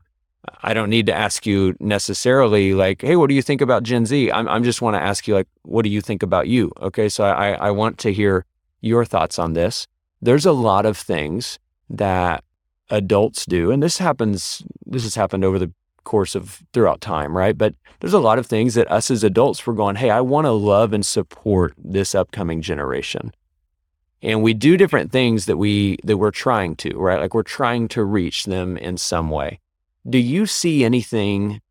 I 0.64 0.74
don't 0.74 0.90
need 0.90 1.06
to 1.08 1.14
ask 1.14 1.46
you 1.46 1.76
necessarily 1.80 2.74
like, 2.74 3.02
hey, 3.02 3.16
what 3.16 3.30
do 3.30 3.36
you 3.36 3.42
think 3.42 3.62
about 3.62 3.84
Gen 3.84 4.06
Z? 4.06 4.32
I'm 4.32 4.48
I'm 4.48 4.64
just 4.64 4.82
want 4.82 4.96
to 4.96 5.02
ask 5.02 5.28
you 5.28 5.34
like, 5.34 5.48
what 5.64 5.84
do 5.84 5.90
you 5.90 6.02
think 6.02 6.24
about 6.24 6.48
you? 6.48 6.72
Okay. 6.82 7.10
So 7.10 7.24
I, 7.24 7.52
I 7.54 7.72
want 7.72 7.98
to 8.00 8.14
hear 8.14 8.46
your 8.82 9.06
thoughts 9.06 9.40
on 9.40 9.54
this. 9.54 9.88
There's 10.22 10.46
a 10.46 10.52
lot 10.52 10.86
of 10.86 10.98
things 10.98 11.60
that 11.90 12.44
adults 12.90 13.46
do, 13.46 13.72
and 13.72 13.82
this 13.82 13.98
happens 13.98 14.64
this 14.86 15.04
has 15.04 15.16
happened 15.16 15.44
over 15.44 15.60
the 15.60 15.72
course 16.04 16.36
of 16.36 16.64
throughout 16.72 17.02
time, 17.02 17.36
right? 17.36 17.58
But 17.58 17.76
there's 18.00 18.14
a 18.14 18.20
lot 18.20 18.40
of 18.40 18.46
things 18.46 18.76
that 18.76 18.90
us 18.92 19.12
as 19.12 19.24
adults 19.24 19.66
we're 19.66 19.74
going, 19.74 19.96
hey, 19.96 20.10
I 20.10 20.22
want 20.22 20.46
to 20.46 20.52
love 20.52 20.94
and 20.94 21.06
support 21.06 21.74
this 21.78 22.16
upcoming 22.16 22.62
generation. 22.62 23.34
And 24.22 24.42
we 24.42 24.54
do 24.54 24.78
different 24.78 25.12
things 25.12 25.46
that 25.46 25.58
we 25.58 25.98
that 26.04 26.18
we're 26.18 26.32
trying 26.32 26.76
to, 26.78 26.98
right? 26.98 27.20
Like 27.20 27.34
we're 27.34 27.44
trying 27.44 27.88
to 27.90 28.04
reach 28.04 28.46
them 28.46 28.78
in 28.78 28.98
some 28.98 29.30
way. 29.30 29.60
Do 30.08 30.18
you 30.18 30.46
see 30.46 30.84
anything 30.84 31.62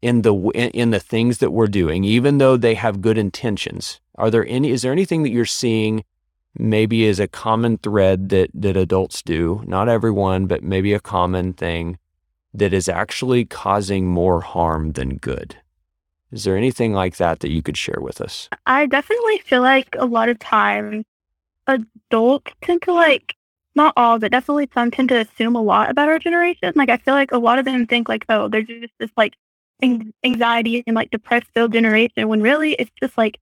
in 0.00 0.22
the 0.22 0.34
in 0.54 0.90
the 0.90 1.00
things 1.00 1.38
that 1.38 1.52
we're 1.52 1.66
doing, 1.66 2.04
even 2.04 2.38
though 2.38 2.56
they 2.56 2.74
have 2.74 3.00
good 3.00 3.18
intentions? 3.18 4.00
Are 4.16 4.30
there 4.30 4.46
any 4.46 4.70
is 4.70 4.82
there 4.82 4.92
anything 4.92 5.22
that 5.22 5.30
you're 5.30 5.44
seeing 5.44 6.04
maybe 6.58 7.06
as 7.08 7.20
a 7.20 7.28
common 7.28 7.78
thread 7.78 8.30
that 8.30 8.50
that 8.54 8.76
adults 8.76 9.22
do? 9.22 9.62
Not 9.66 9.88
everyone, 9.88 10.46
but 10.46 10.62
maybe 10.62 10.92
a 10.92 11.00
common 11.00 11.52
thing 11.52 11.98
that 12.54 12.72
is 12.72 12.88
actually 12.88 13.44
causing 13.44 14.06
more 14.06 14.40
harm 14.40 14.92
than 14.92 15.16
good. 15.16 15.56
Is 16.30 16.44
there 16.44 16.56
anything 16.56 16.94
like 16.94 17.16
that 17.16 17.40
that 17.40 17.50
you 17.50 17.62
could 17.62 17.76
share 17.76 18.00
with 18.00 18.20
us? 18.20 18.48
I 18.66 18.86
definitely 18.86 19.38
feel 19.38 19.60
like 19.60 19.94
a 19.98 20.06
lot 20.06 20.30
of 20.30 20.38
times 20.38 21.04
adults 21.66 22.52
tend 22.62 22.82
to 22.82 22.92
like, 22.92 23.36
not 23.74 23.94
all, 23.96 24.18
but 24.18 24.32
definitely 24.32 24.68
some 24.74 24.90
tend 24.90 25.08
to 25.10 25.20
assume 25.20 25.56
a 25.56 25.62
lot 25.62 25.90
about 25.90 26.08
our 26.08 26.18
generation. 26.18 26.72
Like, 26.76 26.90
I 26.90 26.98
feel 26.98 27.14
like 27.14 27.32
a 27.32 27.38
lot 27.38 27.58
of 27.58 27.64
them 27.64 27.86
think 27.86 28.08
like, 28.08 28.24
oh, 28.28 28.48
they're 28.48 28.62
just 28.62 28.92
this 28.98 29.10
like 29.16 29.34
anxiety 29.82 30.84
and 30.86 30.94
like 30.94 31.10
depressed 31.10 31.46
filled 31.54 31.72
generation 31.72 32.28
when 32.28 32.42
really 32.42 32.74
it's 32.74 32.90
just 33.00 33.16
like, 33.16 33.38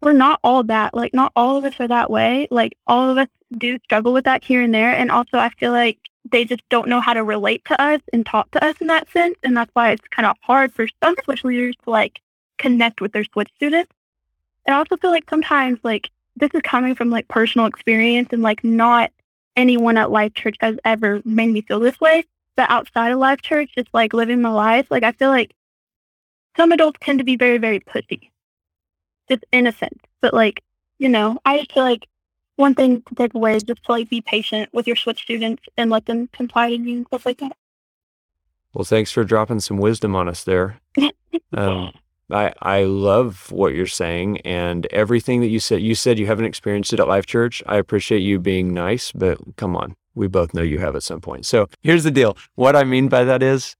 we're 0.00 0.12
not 0.12 0.40
all 0.42 0.62
that. 0.64 0.94
Like, 0.94 1.14
not 1.14 1.32
all 1.36 1.56
of 1.56 1.64
us 1.64 1.74
are 1.78 1.88
that 1.88 2.10
way. 2.10 2.48
Like, 2.50 2.76
all 2.86 3.10
of 3.10 3.18
us 3.18 3.28
do 3.56 3.78
struggle 3.84 4.12
with 4.12 4.24
that 4.24 4.42
here 4.42 4.62
and 4.62 4.74
there. 4.74 4.94
And 4.94 5.10
also, 5.10 5.38
I 5.38 5.50
feel 5.50 5.72
like 5.72 5.98
they 6.30 6.44
just 6.44 6.62
don't 6.68 6.88
know 6.88 7.00
how 7.00 7.14
to 7.14 7.22
relate 7.24 7.64
to 7.66 7.80
us 7.80 8.00
and 8.12 8.24
talk 8.24 8.50
to 8.52 8.64
us 8.64 8.76
in 8.80 8.86
that 8.88 9.10
sense. 9.10 9.36
And 9.42 9.56
that's 9.56 9.70
why 9.74 9.90
it's 9.90 10.06
kind 10.08 10.26
of 10.26 10.36
hard 10.40 10.72
for 10.72 10.86
some 11.02 11.14
switch 11.24 11.44
leaders 11.44 11.76
to 11.84 11.90
like 11.90 12.20
connect 12.58 13.00
with 13.00 13.12
their 13.12 13.24
switch 13.24 13.50
students. 13.56 13.92
And 14.66 14.74
I 14.74 14.78
also 14.78 14.96
feel 14.96 15.10
like 15.10 15.28
sometimes 15.28 15.78
like 15.82 16.10
this 16.36 16.50
is 16.54 16.62
coming 16.62 16.94
from 16.94 17.10
like 17.10 17.28
personal 17.28 17.66
experience 17.66 18.28
and 18.32 18.42
like 18.42 18.62
not 18.64 19.10
anyone 19.56 19.96
at 19.96 20.10
Life 20.10 20.34
Church 20.34 20.56
has 20.60 20.76
ever 20.84 21.22
made 21.24 21.52
me 21.52 21.62
feel 21.62 21.80
this 21.80 22.00
way. 22.00 22.24
But 22.56 22.70
outside 22.70 23.12
of 23.12 23.18
Life 23.18 23.42
Church, 23.42 23.70
just 23.74 23.88
like 23.92 24.12
living 24.12 24.42
my 24.42 24.50
life, 24.50 24.90
like 24.90 25.02
I 25.02 25.12
feel 25.12 25.30
like 25.30 25.54
some 26.56 26.72
adults 26.72 26.98
tend 27.00 27.18
to 27.18 27.24
be 27.24 27.36
very, 27.36 27.58
very 27.58 27.80
pussy. 27.80 28.30
Just 29.28 29.44
innocent. 29.52 30.00
But 30.20 30.34
like, 30.34 30.62
you 30.98 31.08
know, 31.08 31.38
I 31.44 31.58
just 31.58 31.72
feel 31.72 31.84
like 31.84 32.06
one 32.56 32.74
thing 32.74 33.02
to 33.02 33.14
take 33.14 33.34
away 33.34 33.56
is 33.56 33.62
just 33.62 33.82
to 33.84 33.92
like 33.92 34.10
be 34.10 34.20
patient 34.20 34.68
with 34.72 34.86
your 34.86 34.96
switch 34.96 35.22
students 35.22 35.62
and 35.76 35.90
let 35.90 36.06
them 36.06 36.28
confide 36.32 36.72
in 36.72 36.86
you 36.86 36.96
and 36.98 37.06
stuff 37.06 37.26
like 37.26 37.38
that. 37.38 37.56
Well, 38.74 38.84
thanks 38.84 39.12
for 39.12 39.24
dropping 39.24 39.60
some 39.60 39.78
wisdom 39.78 40.14
on 40.14 40.28
us 40.28 40.44
there. 40.44 40.80
um, 41.52 41.92
I 42.32 42.52
I 42.60 42.84
love 42.84 43.50
what 43.50 43.74
you're 43.74 43.86
saying 43.86 44.40
and 44.40 44.86
everything 44.86 45.40
that 45.40 45.48
you 45.48 45.60
said. 45.60 45.82
You 45.82 45.94
said 45.94 46.18
you 46.18 46.26
haven't 46.26 46.46
experienced 46.46 46.92
it 46.92 47.00
at 47.00 47.08
Life 47.08 47.26
Church. 47.26 47.62
I 47.66 47.76
appreciate 47.76 48.20
you 48.20 48.38
being 48.38 48.72
nice, 48.72 49.12
but 49.12 49.38
come 49.56 49.76
on, 49.76 49.96
we 50.14 50.28
both 50.28 50.54
know 50.54 50.62
you 50.62 50.78
have 50.78 50.96
at 50.96 51.02
some 51.02 51.20
point. 51.20 51.46
So 51.46 51.68
here's 51.82 52.04
the 52.04 52.10
deal. 52.10 52.36
What 52.54 52.76
I 52.76 52.84
mean 52.84 53.08
by 53.08 53.24
that 53.24 53.42
is, 53.42 53.76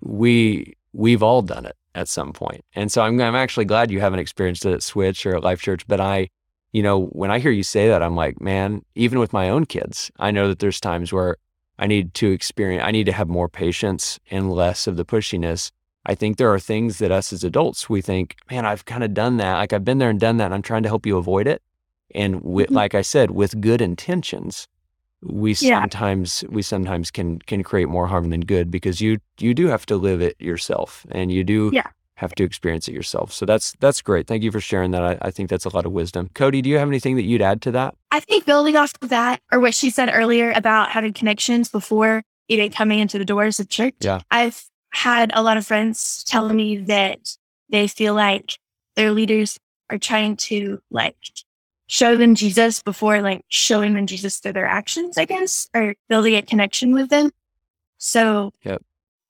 we 0.00 0.74
we've 0.92 1.22
all 1.22 1.42
done 1.42 1.66
it 1.66 1.76
at 1.94 2.08
some 2.08 2.32
point. 2.32 2.64
and 2.74 2.90
so 2.90 3.02
I'm 3.02 3.20
I'm 3.20 3.34
actually 3.34 3.66
glad 3.66 3.90
you 3.90 4.00
haven't 4.00 4.20
experienced 4.20 4.64
it 4.66 4.72
at 4.72 4.82
Switch 4.82 5.26
or 5.26 5.36
at 5.36 5.42
Life 5.42 5.60
Church. 5.60 5.86
But 5.86 6.00
I 6.00 6.28
you 6.72 6.82
know, 6.82 7.04
when 7.06 7.30
I 7.30 7.38
hear 7.38 7.50
you 7.50 7.62
say 7.62 7.88
that, 7.88 8.02
I'm 8.02 8.16
like, 8.16 8.40
man, 8.40 8.82
even 8.94 9.18
with 9.18 9.32
my 9.32 9.50
own 9.50 9.66
kids, 9.66 10.10
I 10.18 10.30
know 10.30 10.48
that 10.48 10.58
there's 10.58 10.80
times 10.80 11.12
where 11.12 11.36
I 11.78 11.86
need 11.86 12.14
to 12.14 12.30
experience, 12.30 12.82
I 12.84 12.90
need 12.90 13.04
to 13.06 13.12
have 13.12 13.28
more 13.28 13.48
patience 13.48 14.18
and 14.30 14.50
less 14.50 14.86
of 14.86 14.96
the 14.96 15.04
pushiness. 15.04 15.70
I 16.04 16.14
think 16.14 16.36
there 16.36 16.52
are 16.52 16.58
things 16.58 16.98
that 16.98 17.12
us 17.12 17.32
as 17.32 17.44
adults, 17.44 17.88
we 17.88 18.02
think, 18.02 18.36
man, 18.50 18.66
I've 18.66 18.84
kind 18.84 19.04
of 19.04 19.14
done 19.14 19.36
that. 19.36 19.58
Like 19.58 19.72
I've 19.72 19.84
been 19.84 19.98
there 19.98 20.10
and 20.10 20.18
done 20.18 20.38
that. 20.38 20.46
And 20.46 20.54
I'm 20.54 20.62
trying 20.62 20.82
to 20.82 20.88
help 20.88 21.06
you 21.06 21.16
avoid 21.16 21.46
it. 21.46 21.62
And 22.14 22.42
mm-hmm. 22.42 22.74
like 22.74 22.94
I 22.94 23.02
said, 23.02 23.30
with 23.30 23.60
good 23.60 23.80
intentions, 23.80 24.68
we 25.22 25.54
yeah. 25.54 25.80
sometimes 25.80 26.44
we 26.48 26.62
sometimes 26.62 27.10
can 27.10 27.38
can 27.40 27.62
create 27.62 27.88
more 27.88 28.08
harm 28.08 28.30
than 28.30 28.40
good 28.40 28.70
because 28.70 29.00
you 29.00 29.18
you 29.38 29.54
do 29.54 29.68
have 29.68 29.86
to 29.86 29.96
live 29.96 30.20
it 30.20 30.34
yourself 30.40 31.06
and 31.12 31.30
you 31.30 31.44
do 31.44 31.70
yeah. 31.72 31.86
have 32.16 32.34
to 32.34 32.44
experience 32.44 32.88
it 32.88 32.92
yourself. 32.92 33.32
So 33.32 33.46
that's 33.46 33.72
that's 33.78 34.02
great. 34.02 34.26
Thank 34.26 34.42
you 34.42 34.50
for 34.50 34.60
sharing 34.60 34.90
that. 34.90 35.04
I, 35.04 35.18
I 35.22 35.30
think 35.30 35.48
that's 35.48 35.64
a 35.64 35.74
lot 35.74 35.86
of 35.86 35.92
wisdom. 35.92 36.28
Cody, 36.34 36.60
do 36.60 36.68
you 36.68 36.78
have 36.78 36.88
anything 36.88 37.14
that 37.16 37.22
you'd 37.22 37.42
add 37.42 37.62
to 37.62 37.70
that? 37.70 37.94
I 38.10 38.18
think 38.20 38.44
building 38.44 38.76
off 38.76 38.92
of 39.00 39.10
that 39.10 39.40
or 39.52 39.60
what 39.60 39.74
she 39.74 39.90
said 39.90 40.10
earlier 40.12 40.50
about 40.50 40.90
having 40.90 41.12
connections 41.12 41.68
before 41.68 42.24
even 42.48 42.70
coming 42.72 42.98
into 42.98 43.18
the 43.18 43.24
doors 43.24 43.60
of 43.60 43.68
church. 43.68 43.94
Yeah. 44.00 44.20
I've 44.30 44.64
had 44.92 45.30
a 45.34 45.42
lot 45.42 45.56
of 45.56 45.66
friends 45.66 46.24
telling 46.24 46.56
me 46.56 46.76
that 46.78 47.36
they 47.70 47.88
feel 47.88 48.14
like 48.14 48.58
their 48.94 49.10
leaders 49.10 49.58
are 49.90 49.98
trying 49.98 50.36
to 50.36 50.80
like 50.90 51.16
show 51.86 52.16
them 52.16 52.34
Jesus 52.34 52.82
before 52.82 53.20
like 53.20 53.44
showing 53.48 53.94
them 53.94 54.06
Jesus 54.06 54.38
through 54.38 54.52
their 54.52 54.66
actions, 54.66 55.18
I 55.18 55.24
guess, 55.24 55.68
or 55.74 55.94
building 56.08 56.34
a 56.34 56.42
connection 56.42 56.94
with 56.94 57.10
them. 57.10 57.30
So, 57.98 58.52
yep. 58.62 58.82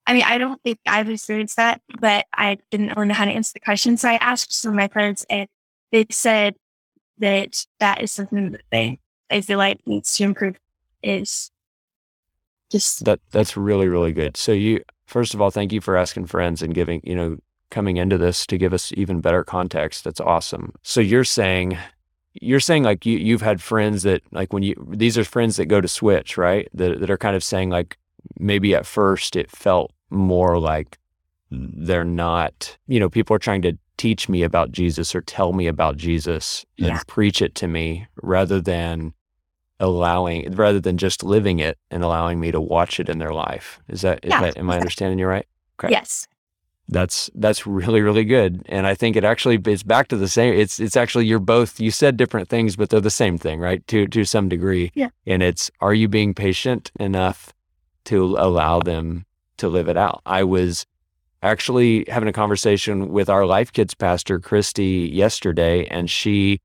I 0.07 0.15
mean, 0.15 0.25
I 0.25 0.39
don't 0.39 0.61
think 0.63 0.79
I've 0.87 1.09
experienced 1.09 1.57
that, 1.57 1.81
but 2.01 2.27
I 2.33 2.59
didn't 2.71 2.97
know 2.97 3.15
how 3.15 3.25
to 3.25 3.31
answer 3.31 3.53
the 3.55 3.61
question. 3.61 3.97
So 3.97 4.09
I 4.09 4.15
asked 4.15 4.53
some 4.53 4.71
of 4.71 4.77
my 4.77 4.89
friends 4.89 5.25
and 5.31 5.49
they 5.93 6.07
said 6.11 6.57
that 7.19 7.65
that 7.79 8.03
is 8.03 8.11
something 8.11 8.53
that 8.53 8.63
they, 8.73 8.99
they 9.31 9.43
feel 9.43 9.59
like 9.59 9.87
needs 9.87 10.17
to 10.17 10.25
improve 10.25 10.57
is 11.03 11.51
just 12.71 13.05
that 13.05 13.21
that's 13.31 13.57
really, 13.57 13.87
really 13.87 14.13
good. 14.13 14.37
So 14.37 14.53
you, 14.53 14.83
first 15.13 15.35
of 15.35 15.41
all, 15.41 15.51
thank 15.51 15.73
you 15.73 15.81
for 15.81 15.97
asking 15.97 16.27
friends 16.27 16.63
and 16.63 16.75
giving, 16.75 17.01
you 17.05 17.15
know, 17.15 17.37
coming 17.71 17.99
into 17.99 18.19
this 18.19 18.47
to 18.47 18.59
give 18.59 18.73
us 18.73 18.93
even 18.97 19.21
better 19.21 19.45
context. 19.45 20.05
That's 20.05 20.21
awesome. 20.21 20.73
So 20.83 21.01
you're 21.01 21.25
saying 21.25 21.79
you're 22.35 22.61
saying 22.61 22.83
like 22.83 23.05
you 23.05 23.19
you've 23.19 23.43
had 23.43 23.61
friends 23.61 24.05
that 24.05 24.23
like 24.33 24.53
when 24.53 24.63
you 24.63 24.75
these 24.91 25.19
are 25.19 25.25
friends 25.25 25.57
that 25.57 25.67
go 25.67 25.83
to 25.83 25.89
switch 25.89 26.39
right 26.39 26.67
that 26.73 27.01
that 27.01 27.11
are 27.11 27.19
kind 27.19 27.37
of 27.37 27.45
saying 27.45 27.69
like 27.69 27.99
maybe 28.39 28.75
at 28.75 28.87
first 28.87 29.37
it 29.37 29.51
felt 29.51 29.93
more 30.09 30.59
like 30.59 30.99
they're 31.51 32.05
not 32.05 32.79
you 32.87 32.99
know 32.99 33.11
people 33.11 33.37
are 33.37 33.39
trying 33.39 33.61
to 33.61 33.77
teach 33.99 34.31
me 34.31 34.43
about 34.43 34.73
Jesus 34.73 35.15
or 35.15 35.21
tell 35.21 35.53
me 35.53 35.67
about 35.67 35.99
Jesus 35.99 36.65
and 36.79 37.07
preach 37.07 37.43
it 37.43 37.55
to 37.57 37.69
me 37.69 38.07
rather 38.23 38.63
than 38.63 39.13
allowing 39.83 40.51
rather 40.53 40.81
than 40.81 40.97
just 40.97 41.23
living 41.23 41.59
it 41.59 41.77
and 41.91 42.03
allowing 42.03 42.41
me 42.41 42.53
to 42.53 42.61
watch 42.61 43.01
it 43.01 43.09
in 43.09 43.19
their 43.19 43.35
life. 43.35 43.81
Is 43.89 44.01
that, 44.03 44.21
is 44.23 44.31
yeah. 44.31 44.41
that 44.41 44.57
am 44.57 44.71
I 44.71 44.77
understanding 44.77 45.19
you 45.19 45.27
right? 45.27 45.47
Okay. 45.79 45.91
Yes. 45.91 46.27
That's 46.89 47.31
that's 47.35 47.67
really 47.67 48.01
really 48.01 48.25
good. 48.25 48.63
And 48.67 48.87
i 48.87 48.95
think 48.95 49.17
it 49.17 49.25
actually 49.25 49.61
it's 49.67 49.83
back 49.83 50.09
to 50.09 50.17
the 50.17 50.29
same 50.29 50.53
it's 50.55 50.79
it's 50.81 50.97
actually 50.97 51.27
you're 51.27 51.39
both 51.39 51.81
you 51.81 51.91
said 51.91 52.17
different 52.17 52.49
things 52.49 52.77
but 52.77 52.91
they're 52.91 53.01
the 53.01 53.11
same 53.11 53.39
thing 53.39 53.61
right? 53.61 53.87
To 53.89 54.07
to 54.09 54.25
some 54.25 54.49
degree. 54.49 54.91
Yeah. 54.95 55.09
And 55.27 55.43
it's 55.43 55.71
are 55.81 55.95
you 55.95 56.09
being 56.09 56.35
patient 56.35 56.91
enough 57.01 57.53
to 58.05 58.37
allow 58.39 58.81
them 58.81 59.27
to 59.59 59.69
live 59.69 59.89
it 59.89 59.97
out? 59.97 60.23
I 60.27 60.45
was 60.45 60.87
actually 61.43 62.05
having 62.09 62.29
a 62.29 62.33
conversation 62.33 63.09
with 63.09 63.29
our 63.29 63.45
life 63.47 63.73
kids 63.73 63.95
pastor 63.95 64.39
christy 64.39 65.11
yesterday 65.13 65.87
and 65.87 66.09
she 66.09 66.61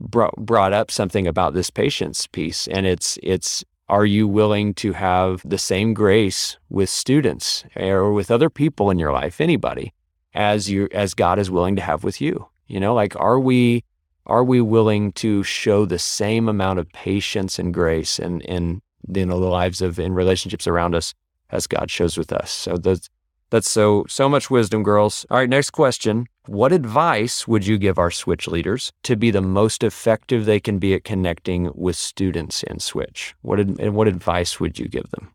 brought 0.00 0.34
brought 0.36 0.72
up 0.72 0.90
something 0.90 1.26
about 1.26 1.52
this 1.54 1.70
patience 1.70 2.26
piece 2.26 2.66
and 2.68 2.86
it's 2.86 3.18
it's 3.22 3.64
are 3.90 4.06
you 4.06 4.28
willing 4.28 4.72
to 4.72 4.92
have 4.92 5.42
the 5.44 5.58
same 5.58 5.94
grace 5.94 6.56
with 6.68 6.88
students 6.88 7.64
eh, 7.74 7.88
or 7.88 8.12
with 8.12 8.30
other 8.30 8.48
people 8.48 8.88
in 8.88 9.00
your 9.00 9.12
life, 9.12 9.40
anybody, 9.40 9.92
as 10.32 10.70
you 10.70 10.88
as 10.92 11.12
God 11.12 11.40
is 11.40 11.50
willing 11.50 11.74
to 11.74 11.82
have 11.82 12.04
with 12.04 12.20
you? 12.20 12.48
You 12.68 12.78
know, 12.78 12.94
like 12.94 13.16
are 13.16 13.40
we 13.40 13.82
are 14.26 14.44
we 14.44 14.60
willing 14.60 15.10
to 15.14 15.42
show 15.42 15.84
the 15.84 15.98
same 15.98 16.48
amount 16.48 16.78
of 16.78 16.88
patience 16.92 17.58
and 17.58 17.74
grace 17.74 18.20
and 18.20 18.42
in 18.42 18.80
you 19.12 19.26
know 19.26 19.40
the 19.40 19.46
lives 19.46 19.82
of 19.82 19.98
in 19.98 20.12
relationships 20.14 20.68
around 20.68 20.94
us 20.94 21.12
as 21.50 21.66
God 21.66 21.90
shows 21.90 22.16
with 22.16 22.32
us? 22.32 22.52
So 22.52 22.76
that's 22.76 23.10
that's 23.50 23.70
so 23.70 24.04
so 24.08 24.28
much 24.28 24.50
wisdom, 24.50 24.82
girls. 24.82 25.26
All 25.30 25.38
right, 25.38 25.48
next 25.48 25.70
question. 25.70 26.26
What 26.46 26.72
advice 26.72 27.46
would 27.46 27.66
you 27.66 27.78
give 27.78 27.98
our 27.98 28.10
Switch 28.10 28.48
leaders 28.48 28.92
to 29.02 29.16
be 29.16 29.30
the 29.30 29.42
most 29.42 29.82
effective 29.82 30.44
they 30.44 30.60
can 30.60 30.78
be 30.78 30.94
at 30.94 31.04
connecting 31.04 31.70
with 31.74 31.96
students 31.96 32.62
in 32.62 32.78
Switch? 32.78 33.34
What 33.42 33.60
and 33.60 33.94
what 33.94 34.08
advice 34.08 34.58
would 34.60 34.78
you 34.78 34.88
give 34.88 35.10
them? 35.10 35.32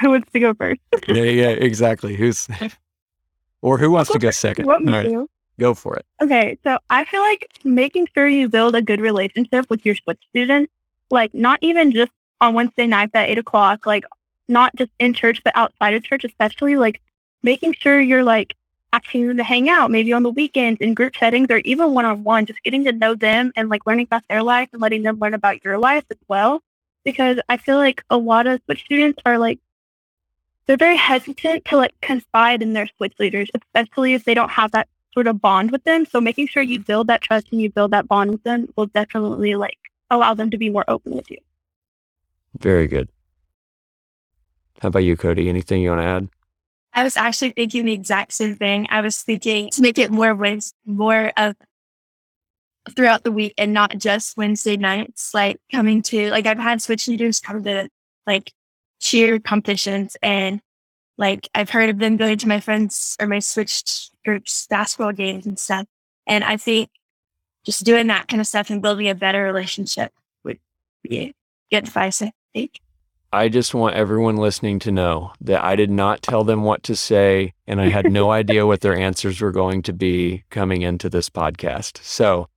Who 0.00 0.10
wants 0.10 0.30
to 0.32 0.40
go 0.40 0.54
first? 0.54 0.80
yeah, 1.08 1.22
yeah, 1.22 1.48
exactly. 1.48 2.14
Who's 2.14 2.48
or 3.62 3.78
who 3.78 3.90
wants 3.90 4.10
to 4.12 4.18
go 4.18 4.30
second? 4.30 4.66
What 4.66 4.86
All 4.86 4.92
right, 4.92 5.28
go 5.58 5.74
for 5.74 5.96
it. 5.96 6.06
Okay, 6.22 6.58
so 6.64 6.78
I 6.90 7.04
feel 7.04 7.20
like 7.20 7.48
making 7.64 8.08
sure 8.14 8.28
you 8.28 8.48
build 8.48 8.74
a 8.74 8.82
good 8.82 9.00
relationship 9.00 9.68
with 9.70 9.84
your 9.86 9.94
Switch 9.94 10.20
students, 10.30 10.72
like 11.10 11.32
not 11.34 11.58
even 11.62 11.92
just 11.92 12.12
on 12.40 12.54
Wednesday 12.54 12.86
nights 12.86 13.12
at 13.14 13.28
eight 13.28 13.38
o'clock, 13.38 13.86
like 13.86 14.04
not 14.48 14.74
just 14.76 14.90
in 14.98 15.14
church 15.14 15.42
but 15.44 15.56
outside 15.56 15.94
of 15.94 16.02
church, 16.02 16.24
especially 16.24 16.76
like 16.76 17.00
making 17.42 17.74
sure 17.74 18.00
you're 18.00 18.24
like 18.24 18.54
asking 18.92 19.28
them 19.28 19.36
to 19.36 19.44
hang 19.44 19.68
out, 19.68 19.90
maybe 19.90 20.12
on 20.12 20.22
the 20.22 20.30
weekends 20.30 20.80
in 20.80 20.94
group 20.94 21.14
settings 21.16 21.48
or 21.50 21.58
even 21.58 21.92
one 21.92 22.04
on 22.04 22.24
one, 22.24 22.46
just 22.46 22.62
getting 22.62 22.84
to 22.84 22.92
know 22.92 23.14
them 23.14 23.52
and 23.56 23.68
like 23.68 23.84
learning 23.86 24.06
about 24.06 24.22
their 24.28 24.42
life 24.42 24.68
and 24.72 24.80
letting 24.80 25.02
them 25.02 25.18
learn 25.18 25.34
about 25.34 25.62
your 25.64 25.78
life 25.78 26.04
as 26.10 26.18
well. 26.28 26.62
Because 27.04 27.38
I 27.48 27.56
feel 27.56 27.76
like 27.76 28.02
a 28.10 28.16
lot 28.16 28.46
of 28.46 28.60
switch 28.64 28.84
students 28.84 29.20
are 29.24 29.38
like 29.38 29.58
they're 30.66 30.76
very 30.76 30.96
hesitant 30.96 31.64
to 31.66 31.76
like 31.76 31.94
confide 32.02 32.62
in 32.62 32.74
their 32.74 32.88
switch 32.96 33.14
leaders, 33.18 33.48
especially 33.54 34.14
if 34.14 34.24
they 34.24 34.34
don't 34.34 34.50
have 34.50 34.72
that 34.72 34.88
sort 35.12 35.26
of 35.26 35.40
bond 35.40 35.70
with 35.70 35.84
them. 35.84 36.04
So 36.04 36.20
making 36.20 36.48
sure 36.48 36.62
you 36.62 36.78
build 36.78 37.06
that 37.06 37.22
trust 37.22 37.48
and 37.50 37.60
you 37.60 37.70
build 37.70 37.92
that 37.92 38.06
bond 38.06 38.30
with 38.30 38.42
them 38.42 38.68
will 38.76 38.86
definitely 38.86 39.54
like 39.54 39.78
allow 40.10 40.34
them 40.34 40.50
to 40.50 40.58
be 40.58 40.68
more 40.68 40.84
open 40.88 41.14
with 41.14 41.30
you. 41.30 41.38
Very 42.56 42.86
good. 42.86 43.08
How 44.80 44.88
about 44.88 45.04
you, 45.04 45.16
Cody? 45.16 45.48
Anything 45.48 45.82
you 45.82 45.90
want 45.90 46.02
to 46.02 46.06
add? 46.06 46.28
I 46.92 47.04
was 47.04 47.16
actually 47.16 47.50
thinking 47.50 47.84
the 47.84 47.92
exact 47.92 48.32
same 48.32 48.56
thing. 48.56 48.86
I 48.90 49.00
was 49.00 49.22
thinking 49.22 49.70
to 49.70 49.82
make 49.82 49.98
it 49.98 50.10
more 50.10 50.34
Wednesday, 50.34 50.76
more 50.86 51.32
of 51.36 51.56
throughout 52.94 53.24
the 53.24 53.32
week 53.32 53.54
and 53.58 53.72
not 53.72 53.98
just 53.98 54.36
Wednesday 54.36 54.76
nights, 54.76 55.34
like 55.34 55.58
coming 55.70 56.02
to 56.02 56.30
like 56.30 56.46
I've 56.46 56.58
had 56.58 56.80
switch 56.80 57.08
leaders 57.08 57.40
come 57.40 57.62
to 57.64 57.88
like 58.26 58.52
cheer 59.00 59.38
competitions 59.38 60.16
and 60.22 60.60
like 61.16 61.48
I've 61.54 61.70
heard 61.70 61.90
of 61.90 61.98
them 61.98 62.16
going 62.16 62.38
to 62.38 62.48
my 62.48 62.60
friends 62.60 63.16
or 63.20 63.26
my 63.26 63.40
switched 63.40 64.10
groups 64.24 64.66
basketball 64.68 65.12
games 65.12 65.46
and 65.46 65.58
stuff. 65.58 65.86
And 66.26 66.44
I 66.44 66.56
think 66.56 66.90
just 67.64 67.84
doing 67.84 68.06
that 68.06 68.28
kind 68.28 68.40
of 68.40 68.46
stuff 68.46 68.70
and 68.70 68.80
building 68.80 69.08
a 69.08 69.14
better 69.14 69.42
relationship 69.42 70.12
would 70.44 70.58
be 71.02 71.34
good 71.70 71.84
advice, 71.84 72.22
I. 72.58 72.70
I 73.30 73.50
just 73.50 73.74
want 73.74 73.94
everyone 73.94 74.36
listening 74.36 74.78
to 74.80 74.92
know 74.92 75.32
that 75.42 75.62
I 75.62 75.76
did 75.76 75.90
not 75.90 76.22
tell 76.22 76.44
them 76.44 76.62
what 76.62 76.82
to 76.84 76.96
say 76.96 77.52
and 77.66 77.78
I 77.78 77.88
had 77.90 78.10
no 78.10 78.30
idea 78.40 78.66
what 78.66 78.80
their 78.80 78.96
answers 78.96 79.40
were 79.42 79.52
going 79.52 79.82
to 79.82 79.92
be 79.92 80.44
coming 80.48 80.80
into 80.80 81.10
this 81.10 81.28
podcast. 81.28 82.02
So 82.02 82.48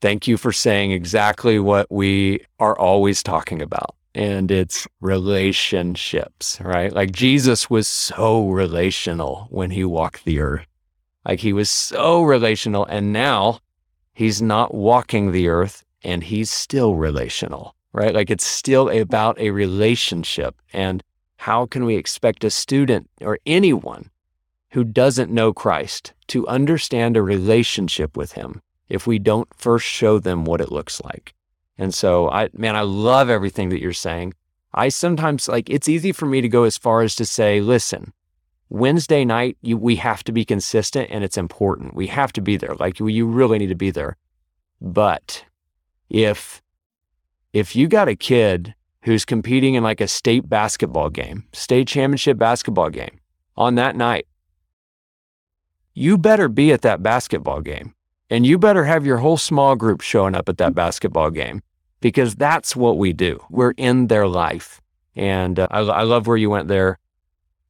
thank 0.00 0.26
you 0.26 0.36
for 0.36 0.50
saying 0.50 0.90
exactly 0.90 1.60
what 1.60 1.86
we 1.92 2.44
are 2.58 2.76
always 2.76 3.22
talking 3.22 3.62
about. 3.62 3.94
And 4.16 4.50
it's 4.50 4.88
relationships, 5.00 6.58
right? 6.60 6.92
Like 6.92 7.12
Jesus 7.12 7.70
was 7.70 7.86
so 7.86 8.48
relational 8.48 9.46
when 9.50 9.70
he 9.70 9.84
walked 9.84 10.24
the 10.24 10.40
earth. 10.40 10.66
Like 11.24 11.38
he 11.38 11.52
was 11.52 11.70
so 11.70 12.22
relational. 12.22 12.84
And 12.86 13.12
now 13.12 13.60
he's 14.12 14.42
not 14.42 14.74
walking 14.74 15.30
the 15.30 15.46
earth 15.46 15.84
and 16.02 16.24
he's 16.24 16.50
still 16.50 16.96
relational 16.96 17.75
right? 17.96 18.14
Like 18.14 18.30
it's 18.30 18.46
still 18.46 18.90
about 18.90 19.40
a 19.40 19.50
relationship. 19.50 20.54
And 20.72 21.02
how 21.38 21.64
can 21.64 21.86
we 21.86 21.96
expect 21.96 22.44
a 22.44 22.50
student 22.50 23.08
or 23.22 23.38
anyone 23.46 24.10
who 24.72 24.84
doesn't 24.84 25.32
know 25.32 25.54
Christ 25.54 26.12
to 26.28 26.46
understand 26.46 27.16
a 27.16 27.22
relationship 27.22 28.14
with 28.14 28.32
him 28.32 28.60
if 28.90 29.06
we 29.06 29.18
don't 29.18 29.48
first 29.54 29.86
show 29.86 30.18
them 30.18 30.44
what 30.44 30.60
it 30.60 30.70
looks 30.70 31.00
like? 31.02 31.32
And 31.78 31.94
so 31.94 32.28
I 32.30 32.50
man, 32.52 32.76
I 32.76 32.82
love 32.82 33.30
everything 33.30 33.70
that 33.70 33.80
you're 33.80 33.94
saying. 33.94 34.34
I 34.74 34.90
sometimes 34.90 35.48
like 35.48 35.70
it's 35.70 35.88
easy 35.88 36.12
for 36.12 36.26
me 36.26 36.42
to 36.42 36.48
go 36.50 36.64
as 36.64 36.76
far 36.76 37.00
as 37.00 37.16
to 37.16 37.24
say, 37.24 37.62
listen, 37.62 38.12
Wednesday 38.68 39.24
night, 39.24 39.56
you, 39.62 39.78
we 39.78 39.96
have 39.96 40.22
to 40.24 40.32
be 40.32 40.44
consistent 40.44 41.10
and 41.10 41.24
it's 41.24 41.38
important. 41.38 41.94
We 41.94 42.08
have 42.08 42.32
to 42.34 42.42
be 42.42 42.58
there. 42.58 42.74
Like 42.78 43.00
you 43.00 43.26
really 43.26 43.58
need 43.58 43.68
to 43.68 43.74
be 43.74 43.90
there. 43.90 44.18
But 44.82 45.46
if 46.10 46.60
if 47.56 47.74
you 47.74 47.88
got 47.88 48.06
a 48.06 48.14
kid 48.14 48.74
who's 49.04 49.24
competing 49.24 49.76
in 49.76 49.82
like 49.82 50.02
a 50.02 50.06
state 50.06 50.46
basketball 50.46 51.08
game, 51.08 51.44
state 51.54 51.88
championship 51.88 52.36
basketball 52.36 52.90
game 52.90 53.18
on 53.56 53.76
that 53.76 53.96
night, 53.96 54.26
you 55.94 56.18
better 56.18 56.50
be 56.50 56.70
at 56.70 56.82
that 56.82 57.02
basketball 57.02 57.62
game. 57.62 57.94
And 58.28 58.44
you 58.44 58.58
better 58.58 58.84
have 58.84 59.06
your 59.06 59.16
whole 59.18 59.38
small 59.38 59.74
group 59.74 60.02
showing 60.02 60.34
up 60.34 60.50
at 60.50 60.58
that 60.58 60.74
basketball 60.74 61.30
game 61.30 61.62
because 62.02 62.34
that's 62.34 62.76
what 62.76 62.98
we 62.98 63.14
do. 63.14 63.42
We're 63.48 63.72
in 63.78 64.08
their 64.08 64.28
life. 64.28 64.82
And 65.14 65.58
uh, 65.58 65.68
I, 65.70 65.80
I 65.80 66.02
love 66.02 66.26
where 66.26 66.36
you 66.36 66.50
went 66.50 66.68
there. 66.68 66.98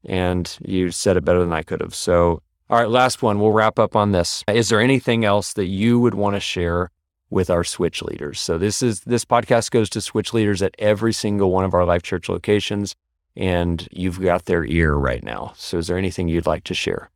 And 0.03 0.53
you 0.65 0.91
said 0.91 1.15
it 1.15 1.23
better 1.23 1.39
than 1.39 1.53
I 1.53 1.63
could 1.63 1.79
have. 1.79 1.95
So, 1.95 2.41
all 2.69 2.77
right, 2.77 2.89
last 2.89 3.21
one. 3.21 3.39
We'll 3.39 3.53
wrap 3.53 3.79
up 3.79 3.95
on 3.95 4.11
this. 4.11 4.43
Is 4.49 4.67
there 4.67 4.81
anything 4.81 5.23
else 5.23 5.53
that 5.53 5.67
you 5.67 5.97
would 5.97 6.15
want 6.15 6.35
to 6.35 6.41
share 6.41 6.91
with 7.29 7.49
our 7.49 7.63
switch 7.63 8.01
leaders? 8.01 8.39
So 8.39 8.57
this 8.57 8.81
is 8.81 9.01
this 9.01 9.25
podcast 9.25 9.71
goes 9.71 9.89
to 9.91 10.01
switch 10.01 10.33
leaders 10.33 10.61
at 10.61 10.75
every 10.79 11.13
single 11.13 11.51
one 11.51 11.65
of 11.65 11.73
our 11.73 11.85
Life 11.85 12.03
Church 12.03 12.29
locations, 12.29 12.95
and 13.35 13.87
you've 13.91 14.21
got 14.21 14.45
their 14.45 14.65
ear 14.65 14.93
right 14.93 15.23
now. 15.23 15.53
So 15.55 15.77
is 15.77 15.87
there 15.87 15.97
anything 15.97 16.27
you'd 16.27 16.47
like 16.47 16.63
to 16.65 16.73
share? 16.73 17.09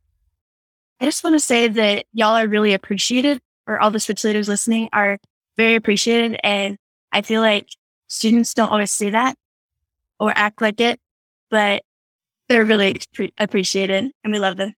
I 1.00 1.04
just 1.04 1.24
want 1.24 1.34
to 1.34 1.40
say 1.40 1.68
that 1.68 2.06
y'all 2.12 2.36
are 2.36 2.46
really 2.46 2.74
appreciated, 2.74 3.40
or 3.66 3.80
all 3.80 3.90
the 3.90 4.00
switch 4.00 4.24
leaders 4.24 4.48
listening 4.48 4.88
are 4.92 5.18
very 5.56 5.74
appreciated. 5.74 6.38
And 6.44 6.76
I 7.10 7.22
feel 7.22 7.40
like 7.40 7.68
students 8.06 8.54
don't 8.54 8.70
always 8.70 8.90
see 8.90 9.10
that 9.10 9.36
or 10.20 10.32
act 10.36 10.60
like 10.60 10.80
it, 10.80 11.00
but 11.50 11.82
they're 12.48 12.64
really 12.64 13.00
appreciated 13.38 14.12
and 14.22 14.32
we 14.32 14.38
love 14.38 14.56
them. 14.56 14.74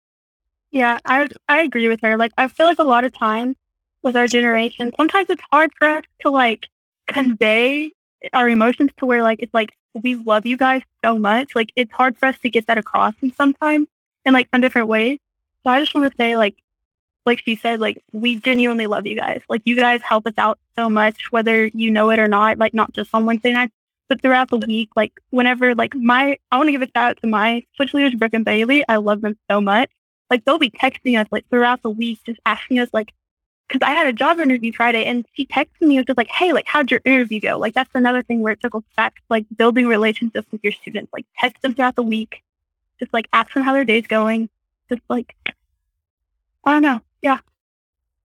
Yeah, 0.72 1.00
I 1.06 1.28
I 1.48 1.62
agree 1.62 1.88
with 1.88 2.02
her. 2.02 2.18
Like 2.18 2.32
I 2.38 2.48
feel 2.48 2.66
like 2.66 2.80
a 2.80 2.84
lot 2.84 3.04
of 3.04 3.14
times 3.14 3.56
with 4.04 4.16
our 4.16 4.28
generation, 4.28 4.92
sometimes 4.98 5.30
it's 5.30 5.42
hard 5.52 5.72
for 5.80 5.88
us 5.88 6.04
to 6.22 6.30
like 6.30 6.68
convey 7.08 7.92
our 8.32 8.48
emotions 8.50 8.92
to 8.98 9.06
where 9.06 9.24
like 9.24 9.40
it's 9.42 9.54
like 9.54 9.72
we 9.94 10.16
love 10.16 10.46
you 10.46 10.58
guys 10.58 10.82
so 11.04 11.18
much. 11.18 11.56
Like 11.56 11.72
it's 11.76 11.92
hard 11.92 12.18
for 12.18 12.28
us 12.28 12.38
to 12.40 12.50
get 12.50 12.68
that 12.68 12.78
across 12.78 13.14
and 13.22 13.34
sometimes 13.36 13.88
in 14.26 14.34
like 14.34 14.50
some 14.54 14.62
different 14.62 14.88
ways. 14.88 15.20
So 15.64 15.72
I 15.72 15.80
just 15.80 15.94
want 15.96 16.12
to 16.12 16.18
say 16.18 16.38
like 16.38 16.56
like 17.26 17.42
she 17.46 17.56
said, 17.56 17.80
like 17.80 18.04
we 18.12 18.36
genuinely 18.36 18.88
love 18.88 19.08
you 19.08 19.16
guys. 19.16 19.42
Like 19.48 19.62
you 19.66 19.76
guys 19.76 20.02
help 20.02 20.28
us 20.28 20.34
out 20.38 20.60
so 20.76 20.90
much, 20.90 21.32
whether 21.32 21.68
you 21.68 21.90
know 21.90 22.10
it 22.10 22.20
or 22.20 22.28
not, 22.28 22.58
like 22.58 22.74
not 22.74 22.92
just 22.94 23.10
on 23.14 23.26
Wednesday 23.26 23.54
nights, 23.54 23.74
but 24.10 24.22
throughout 24.22 24.50
the 24.50 24.58
week, 24.58 24.90
like 24.96 25.14
whenever 25.30 25.74
like 25.76 25.96
my 25.96 26.38
I 26.52 26.58
want 26.58 26.68
to 26.68 26.72
give 26.72 26.82
a 26.82 26.88
shout 26.88 27.12
out 27.12 27.22
to 27.22 27.28
my 27.28 27.64
switch 27.76 27.94
leaders, 27.94 28.16
Brooke 28.16 28.34
and 28.34 28.44
Bailey. 28.46 28.84
I 28.88 28.98
love 28.98 29.22
them 29.22 29.38
so 29.50 29.62
much. 29.62 29.90
Like 30.30 30.44
they'll 30.46 30.60
be 30.60 30.72
texting 30.72 31.20
us 31.20 31.28
like 31.32 31.48
throughout 31.50 31.82
the 31.82 31.90
week, 31.90 32.20
just 32.26 32.40
asking 32.46 32.80
us 32.80 32.90
like 32.92 33.14
because 33.68 33.86
I 33.86 33.92
had 33.92 34.08
a 34.08 34.14
job 34.14 34.40
interview 34.40 34.72
Friday 34.72 35.06
and 35.06 35.26
she 35.34 35.46
texted 35.46 35.82
me 35.82 35.98
and 35.98 35.98
was 35.98 36.06
just 36.06 36.18
like, 36.18 36.30
Hey, 36.30 36.54
like 36.54 36.68
how'd 36.68 36.92
your 36.92 37.02
interview 37.06 37.40
go? 37.40 37.58
Like 37.58 37.74
that's 37.74 37.90
another 37.94 38.22
thing 38.24 38.42
where 38.42 38.54
it 38.54 38.62
circles 38.62 38.84
back 38.96 39.16
to 39.16 39.22
like 39.30 39.46
building 39.56 39.88
relationships 39.88 40.48
with 40.52 40.64
your 40.64 40.74
students. 40.74 41.12
Like 41.14 41.26
text 41.38 41.62
them 41.62 41.74
throughout 41.74 41.96
the 41.96 42.04
week. 42.04 42.44
Just 43.00 43.14
like 43.14 43.28
ask 43.34 43.54
them 43.54 43.64
how 43.64 43.74
their 43.74 43.86
day's 43.86 44.08
going. 44.08 44.50
Just 44.90 45.02
like 45.10 45.36
I 46.66 46.72
don't 46.72 46.82
know. 46.82 47.02
Yeah. 47.22 47.40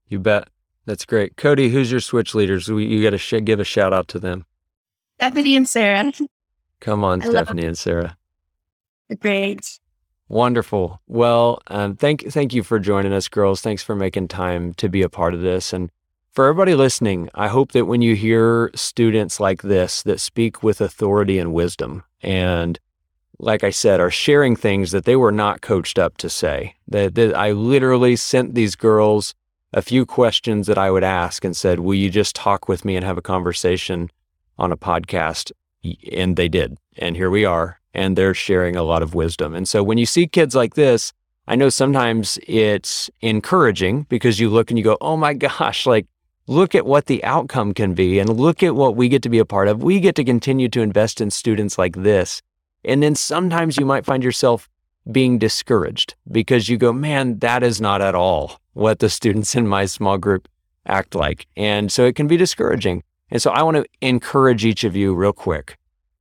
You 0.09 0.19
bet. 0.19 0.49
That's 0.87 1.05
great. 1.05 1.37
Cody, 1.37 1.69
who's 1.69 1.91
your 1.91 2.01
switch 2.01 2.35
leaders? 2.35 2.69
We, 2.71 2.87
You 2.87 3.03
got 3.03 3.11
to 3.11 3.19
sh- 3.19 3.35
give 3.45 3.61
a 3.61 3.65
shout 3.65 3.93
out 3.93 4.09
to 4.09 4.19
them. 4.19 4.47
Stephanie 5.17 5.57
and 5.57 5.69
Sarah. 5.69 6.13
Come 6.81 7.05
on, 7.05 7.21
I 7.23 7.29
Stephanie 7.29 7.67
and 7.67 7.77
Sarah. 7.77 8.17
Great. 9.21 9.81
Wonderful. 10.29 11.01
Well, 11.07 11.63
um, 11.69 11.97
thank 11.97 12.31
thank 12.31 12.53
you 12.53 12.63
for 12.63 12.79
joining 12.79 13.13
us, 13.13 13.29
girls. 13.29 13.63
Thanks 13.63 13.83
for 13.83 13.97
making 13.97 14.29
time 14.29 14.75
to 14.75 14.89
be 14.89 15.03
a 15.03 15.09
part 15.09 15.33
of 15.33 15.41
this. 15.41 15.73
And 15.73 15.91
for 16.33 16.47
everybody 16.47 16.75
listening, 16.75 17.31
I 17.35 17.49
hope 17.49 17.73
that 17.73 17.87
when 17.87 18.03
you 18.03 18.15
hear 18.15 18.71
students 18.75 19.41
like 19.41 19.63
this 19.63 20.03
that 20.03 20.21
speak 20.21 20.63
with 20.63 20.83
authority 20.83 21.39
and 21.39 21.55
wisdom, 21.55 22.05
and 22.23 22.79
like 23.39 23.65
I 23.65 23.71
said, 23.71 24.01
are 24.01 24.11
sharing 24.11 24.55
things 24.55 24.91
that 24.91 25.05
they 25.05 25.17
were 25.17 25.33
not 25.33 25.63
coached 25.63 25.99
up 25.99 26.19
to 26.19 26.29
say. 26.29 26.75
That, 26.89 27.15
that 27.15 27.35
I 27.35 27.53
literally 27.53 28.17
sent 28.17 28.55
these 28.55 28.77
girls 28.77 29.35
a 29.73 29.81
few 29.81 30.05
questions 30.05 30.67
that 30.67 30.79
I 30.79 30.91
would 30.91 31.05
ask 31.05 31.43
and 31.43 31.57
said, 31.57 31.81
"Will 31.81 31.95
you 31.95 32.11
just 32.11 32.37
talk 32.37 32.69
with 32.69 32.85
me 32.85 32.97
and 32.97 33.05
have 33.05 33.17
a 33.17 33.23
conversation 33.23 34.11
on 34.59 34.73
a 34.73 34.77
podcast?" 34.77 35.53
And 36.13 36.37
they 36.37 36.49
did. 36.49 36.77
And 36.99 37.17
here 37.17 37.31
we 37.31 37.47
are 37.47 37.78
and 37.95 38.17
they're 38.17 38.35
sharing 38.35 38.77
a 38.77 38.83
lot 38.83 39.03
of 39.03 39.15
wisdom. 39.15 39.55
And 39.55 39.69
so 39.69 39.83
when 39.83 39.99
you 39.99 40.07
see 40.07 40.27
kids 40.27 40.55
like 40.55 40.75
this, 40.75 41.13
I 41.47 41.57
know 41.57 41.71
sometimes 41.71 42.39
it's 42.47 43.11
encouraging 43.23 44.03
because 44.11 44.39
you 44.39 44.51
look 44.51 44.71
and 44.71 44.77
you 44.77 44.85
go, 44.85 44.99
oh 45.01 45.17
my 45.17 45.35
gosh, 45.47 45.87
like, 45.87 46.07
look 46.47 46.75
at 46.75 46.87
what 46.87 47.07
the 47.07 47.23
outcome 47.25 47.75
can 47.75 47.95
be 47.95 48.19
and 48.19 48.29
look 48.29 48.63
at 48.63 48.75
what 48.75 48.97
we 48.97 49.09
get 49.09 49.23
to 49.23 49.29
be 49.29 49.39
a 49.39 49.45
part 49.45 49.69
of. 49.69 49.83
We 49.83 50.01
get 50.01 50.15
to 50.17 50.25
continue 50.25 50.69
to 50.71 50.83
invest 50.83 51.21
in 51.21 51.31
students 51.31 51.79
like 51.79 51.97
this. 51.97 52.43
And 52.85 53.03
then 53.03 53.15
sometimes 53.15 53.77
you 53.77 53.87
might 53.87 54.05
find 54.05 54.23
yourself 54.23 54.69
being 55.11 55.39
discouraged 55.39 56.15
because 56.31 56.69
you 56.69 56.77
go, 56.77 56.93
man, 56.93 57.39
that 57.39 57.63
is 57.63 57.81
not 57.81 58.03
at 58.03 58.15
all 58.15 58.61
what 58.75 58.99
the 58.99 59.09
students 59.09 59.55
in 59.55 59.67
my 59.67 59.87
small 59.87 60.19
group 60.19 60.49
act 60.87 61.15
like. 61.15 61.47
And 61.57 61.91
so 61.91 62.05
it 62.05 62.15
can 62.15 62.27
be 62.27 62.37
discouraging. 62.37 63.03
And 63.31 63.41
so 63.41 63.51
I 63.51 63.63
want 63.63 63.79
to 63.79 63.87
encourage 64.01 64.65
each 64.65 64.85
of 64.85 64.95
you 64.95 65.15
real 65.15 65.33
quick 65.33 65.78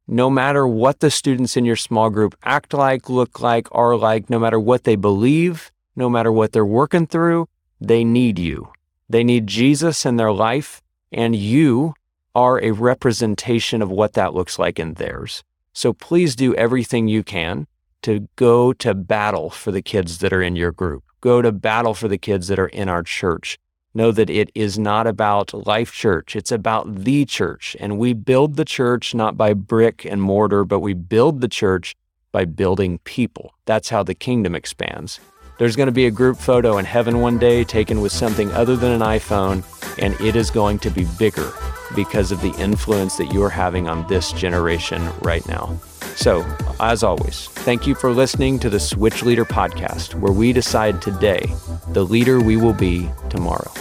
no 0.07 0.29
matter 0.29 0.65
what 0.67 0.99
the 1.01 1.11
students 1.11 1.57
in 1.57 1.65
your 1.65 1.75
small 1.75 2.09
group 2.09 2.35
act 2.43 2.73
like, 2.73 3.09
look 3.09 3.41
like, 3.41 3.67
are 3.71 3.95
like, 3.95 4.29
no 4.29 4.39
matter 4.39 4.59
what 4.59 4.85
they 4.85 4.95
believe, 4.95 5.71
no 5.95 6.09
matter 6.09 6.31
what 6.31 6.53
they're 6.53 6.65
working 6.65 7.05
through, 7.05 7.47
they 7.81 8.03
need 8.03 8.39
you. 8.39 8.71
They 9.09 9.23
need 9.23 9.47
Jesus 9.47 10.05
in 10.05 10.15
their 10.15 10.31
life, 10.31 10.81
and 11.11 11.35
you 11.35 11.93
are 12.33 12.61
a 12.61 12.71
representation 12.71 13.81
of 13.81 13.89
what 13.89 14.13
that 14.13 14.33
looks 14.33 14.57
like 14.57 14.79
in 14.79 14.93
theirs. 14.93 15.43
So 15.73 15.93
please 15.93 16.35
do 16.35 16.55
everything 16.55 17.07
you 17.07 17.23
can 17.23 17.67
to 18.03 18.27
go 18.35 18.73
to 18.73 18.93
battle 18.93 19.49
for 19.49 19.71
the 19.71 19.81
kids 19.81 20.19
that 20.19 20.31
are 20.31 20.41
in 20.41 20.55
your 20.55 20.71
group. 20.71 21.03
Go 21.19 21.41
to 21.41 21.51
battle 21.51 21.93
for 21.93 22.07
the 22.07 22.17
kids 22.17 22.47
that 22.47 22.59
are 22.59 22.67
in 22.67 22.89
our 22.89 23.03
church 23.03 23.57
know 23.97 24.11
that 24.11 24.29
it 24.29 24.49
is 24.55 24.79
not 24.79 25.07
about 25.07 25.53
Life 25.53 25.91
Church. 25.91 26.35
It's 26.35 26.51
about 26.51 27.03
the 27.03 27.25
church. 27.25 27.75
And 27.79 27.97
we 27.97 28.13
build 28.13 28.55
the 28.55 28.63
church 28.63 29.13
not 29.13 29.35
by 29.35 29.53
brick 29.53 30.05
and 30.05 30.21
mortar, 30.21 30.63
but 30.63 30.79
we 30.79 30.93
build 30.93 31.41
the 31.41 31.49
church 31.49 31.95
by 32.31 32.45
building 32.45 32.99
people. 32.99 33.55
That's 33.65 33.89
how 33.89 34.03
the 34.03 34.15
kingdom 34.15 34.55
expands. 34.55 35.19
There's 35.57 35.75
going 35.75 35.87
to 35.87 35.93
be 35.93 36.05
a 36.05 36.11
group 36.11 36.37
photo 36.37 36.77
in 36.77 36.85
heaven 36.85 37.19
one 37.19 37.39
day 37.39 37.63
taken 37.63 38.01
with 38.01 38.11
something 38.11 38.51
other 38.51 38.75
than 38.75 38.91
an 38.91 39.01
iPhone, 39.01 39.63
and 39.97 40.13
it 40.21 40.35
is 40.35 40.51
going 40.51 40.77
to 40.79 40.91
be 40.91 41.05
bigger 41.17 41.51
because 41.95 42.31
of 42.31 42.41
the 42.41 42.53
influence 42.59 43.17
that 43.17 43.33
you're 43.33 43.49
having 43.49 43.89
on 43.89 44.07
this 44.07 44.31
generation 44.33 45.09
right 45.21 45.47
now. 45.47 45.75
So, 46.15 46.45
as 46.79 47.03
always, 47.03 47.47
thank 47.47 47.87
you 47.87 47.95
for 47.95 48.11
listening 48.11 48.59
to 48.59 48.69
the 48.69 48.79
Switch 48.79 49.23
Leader 49.23 49.45
podcast, 49.45 50.13
where 50.13 50.31
we 50.31 50.53
decide 50.53 51.01
today 51.01 51.51
the 51.89 52.05
leader 52.05 52.39
we 52.39 52.57
will 52.57 52.73
be 52.73 53.09
tomorrow. 53.29 53.71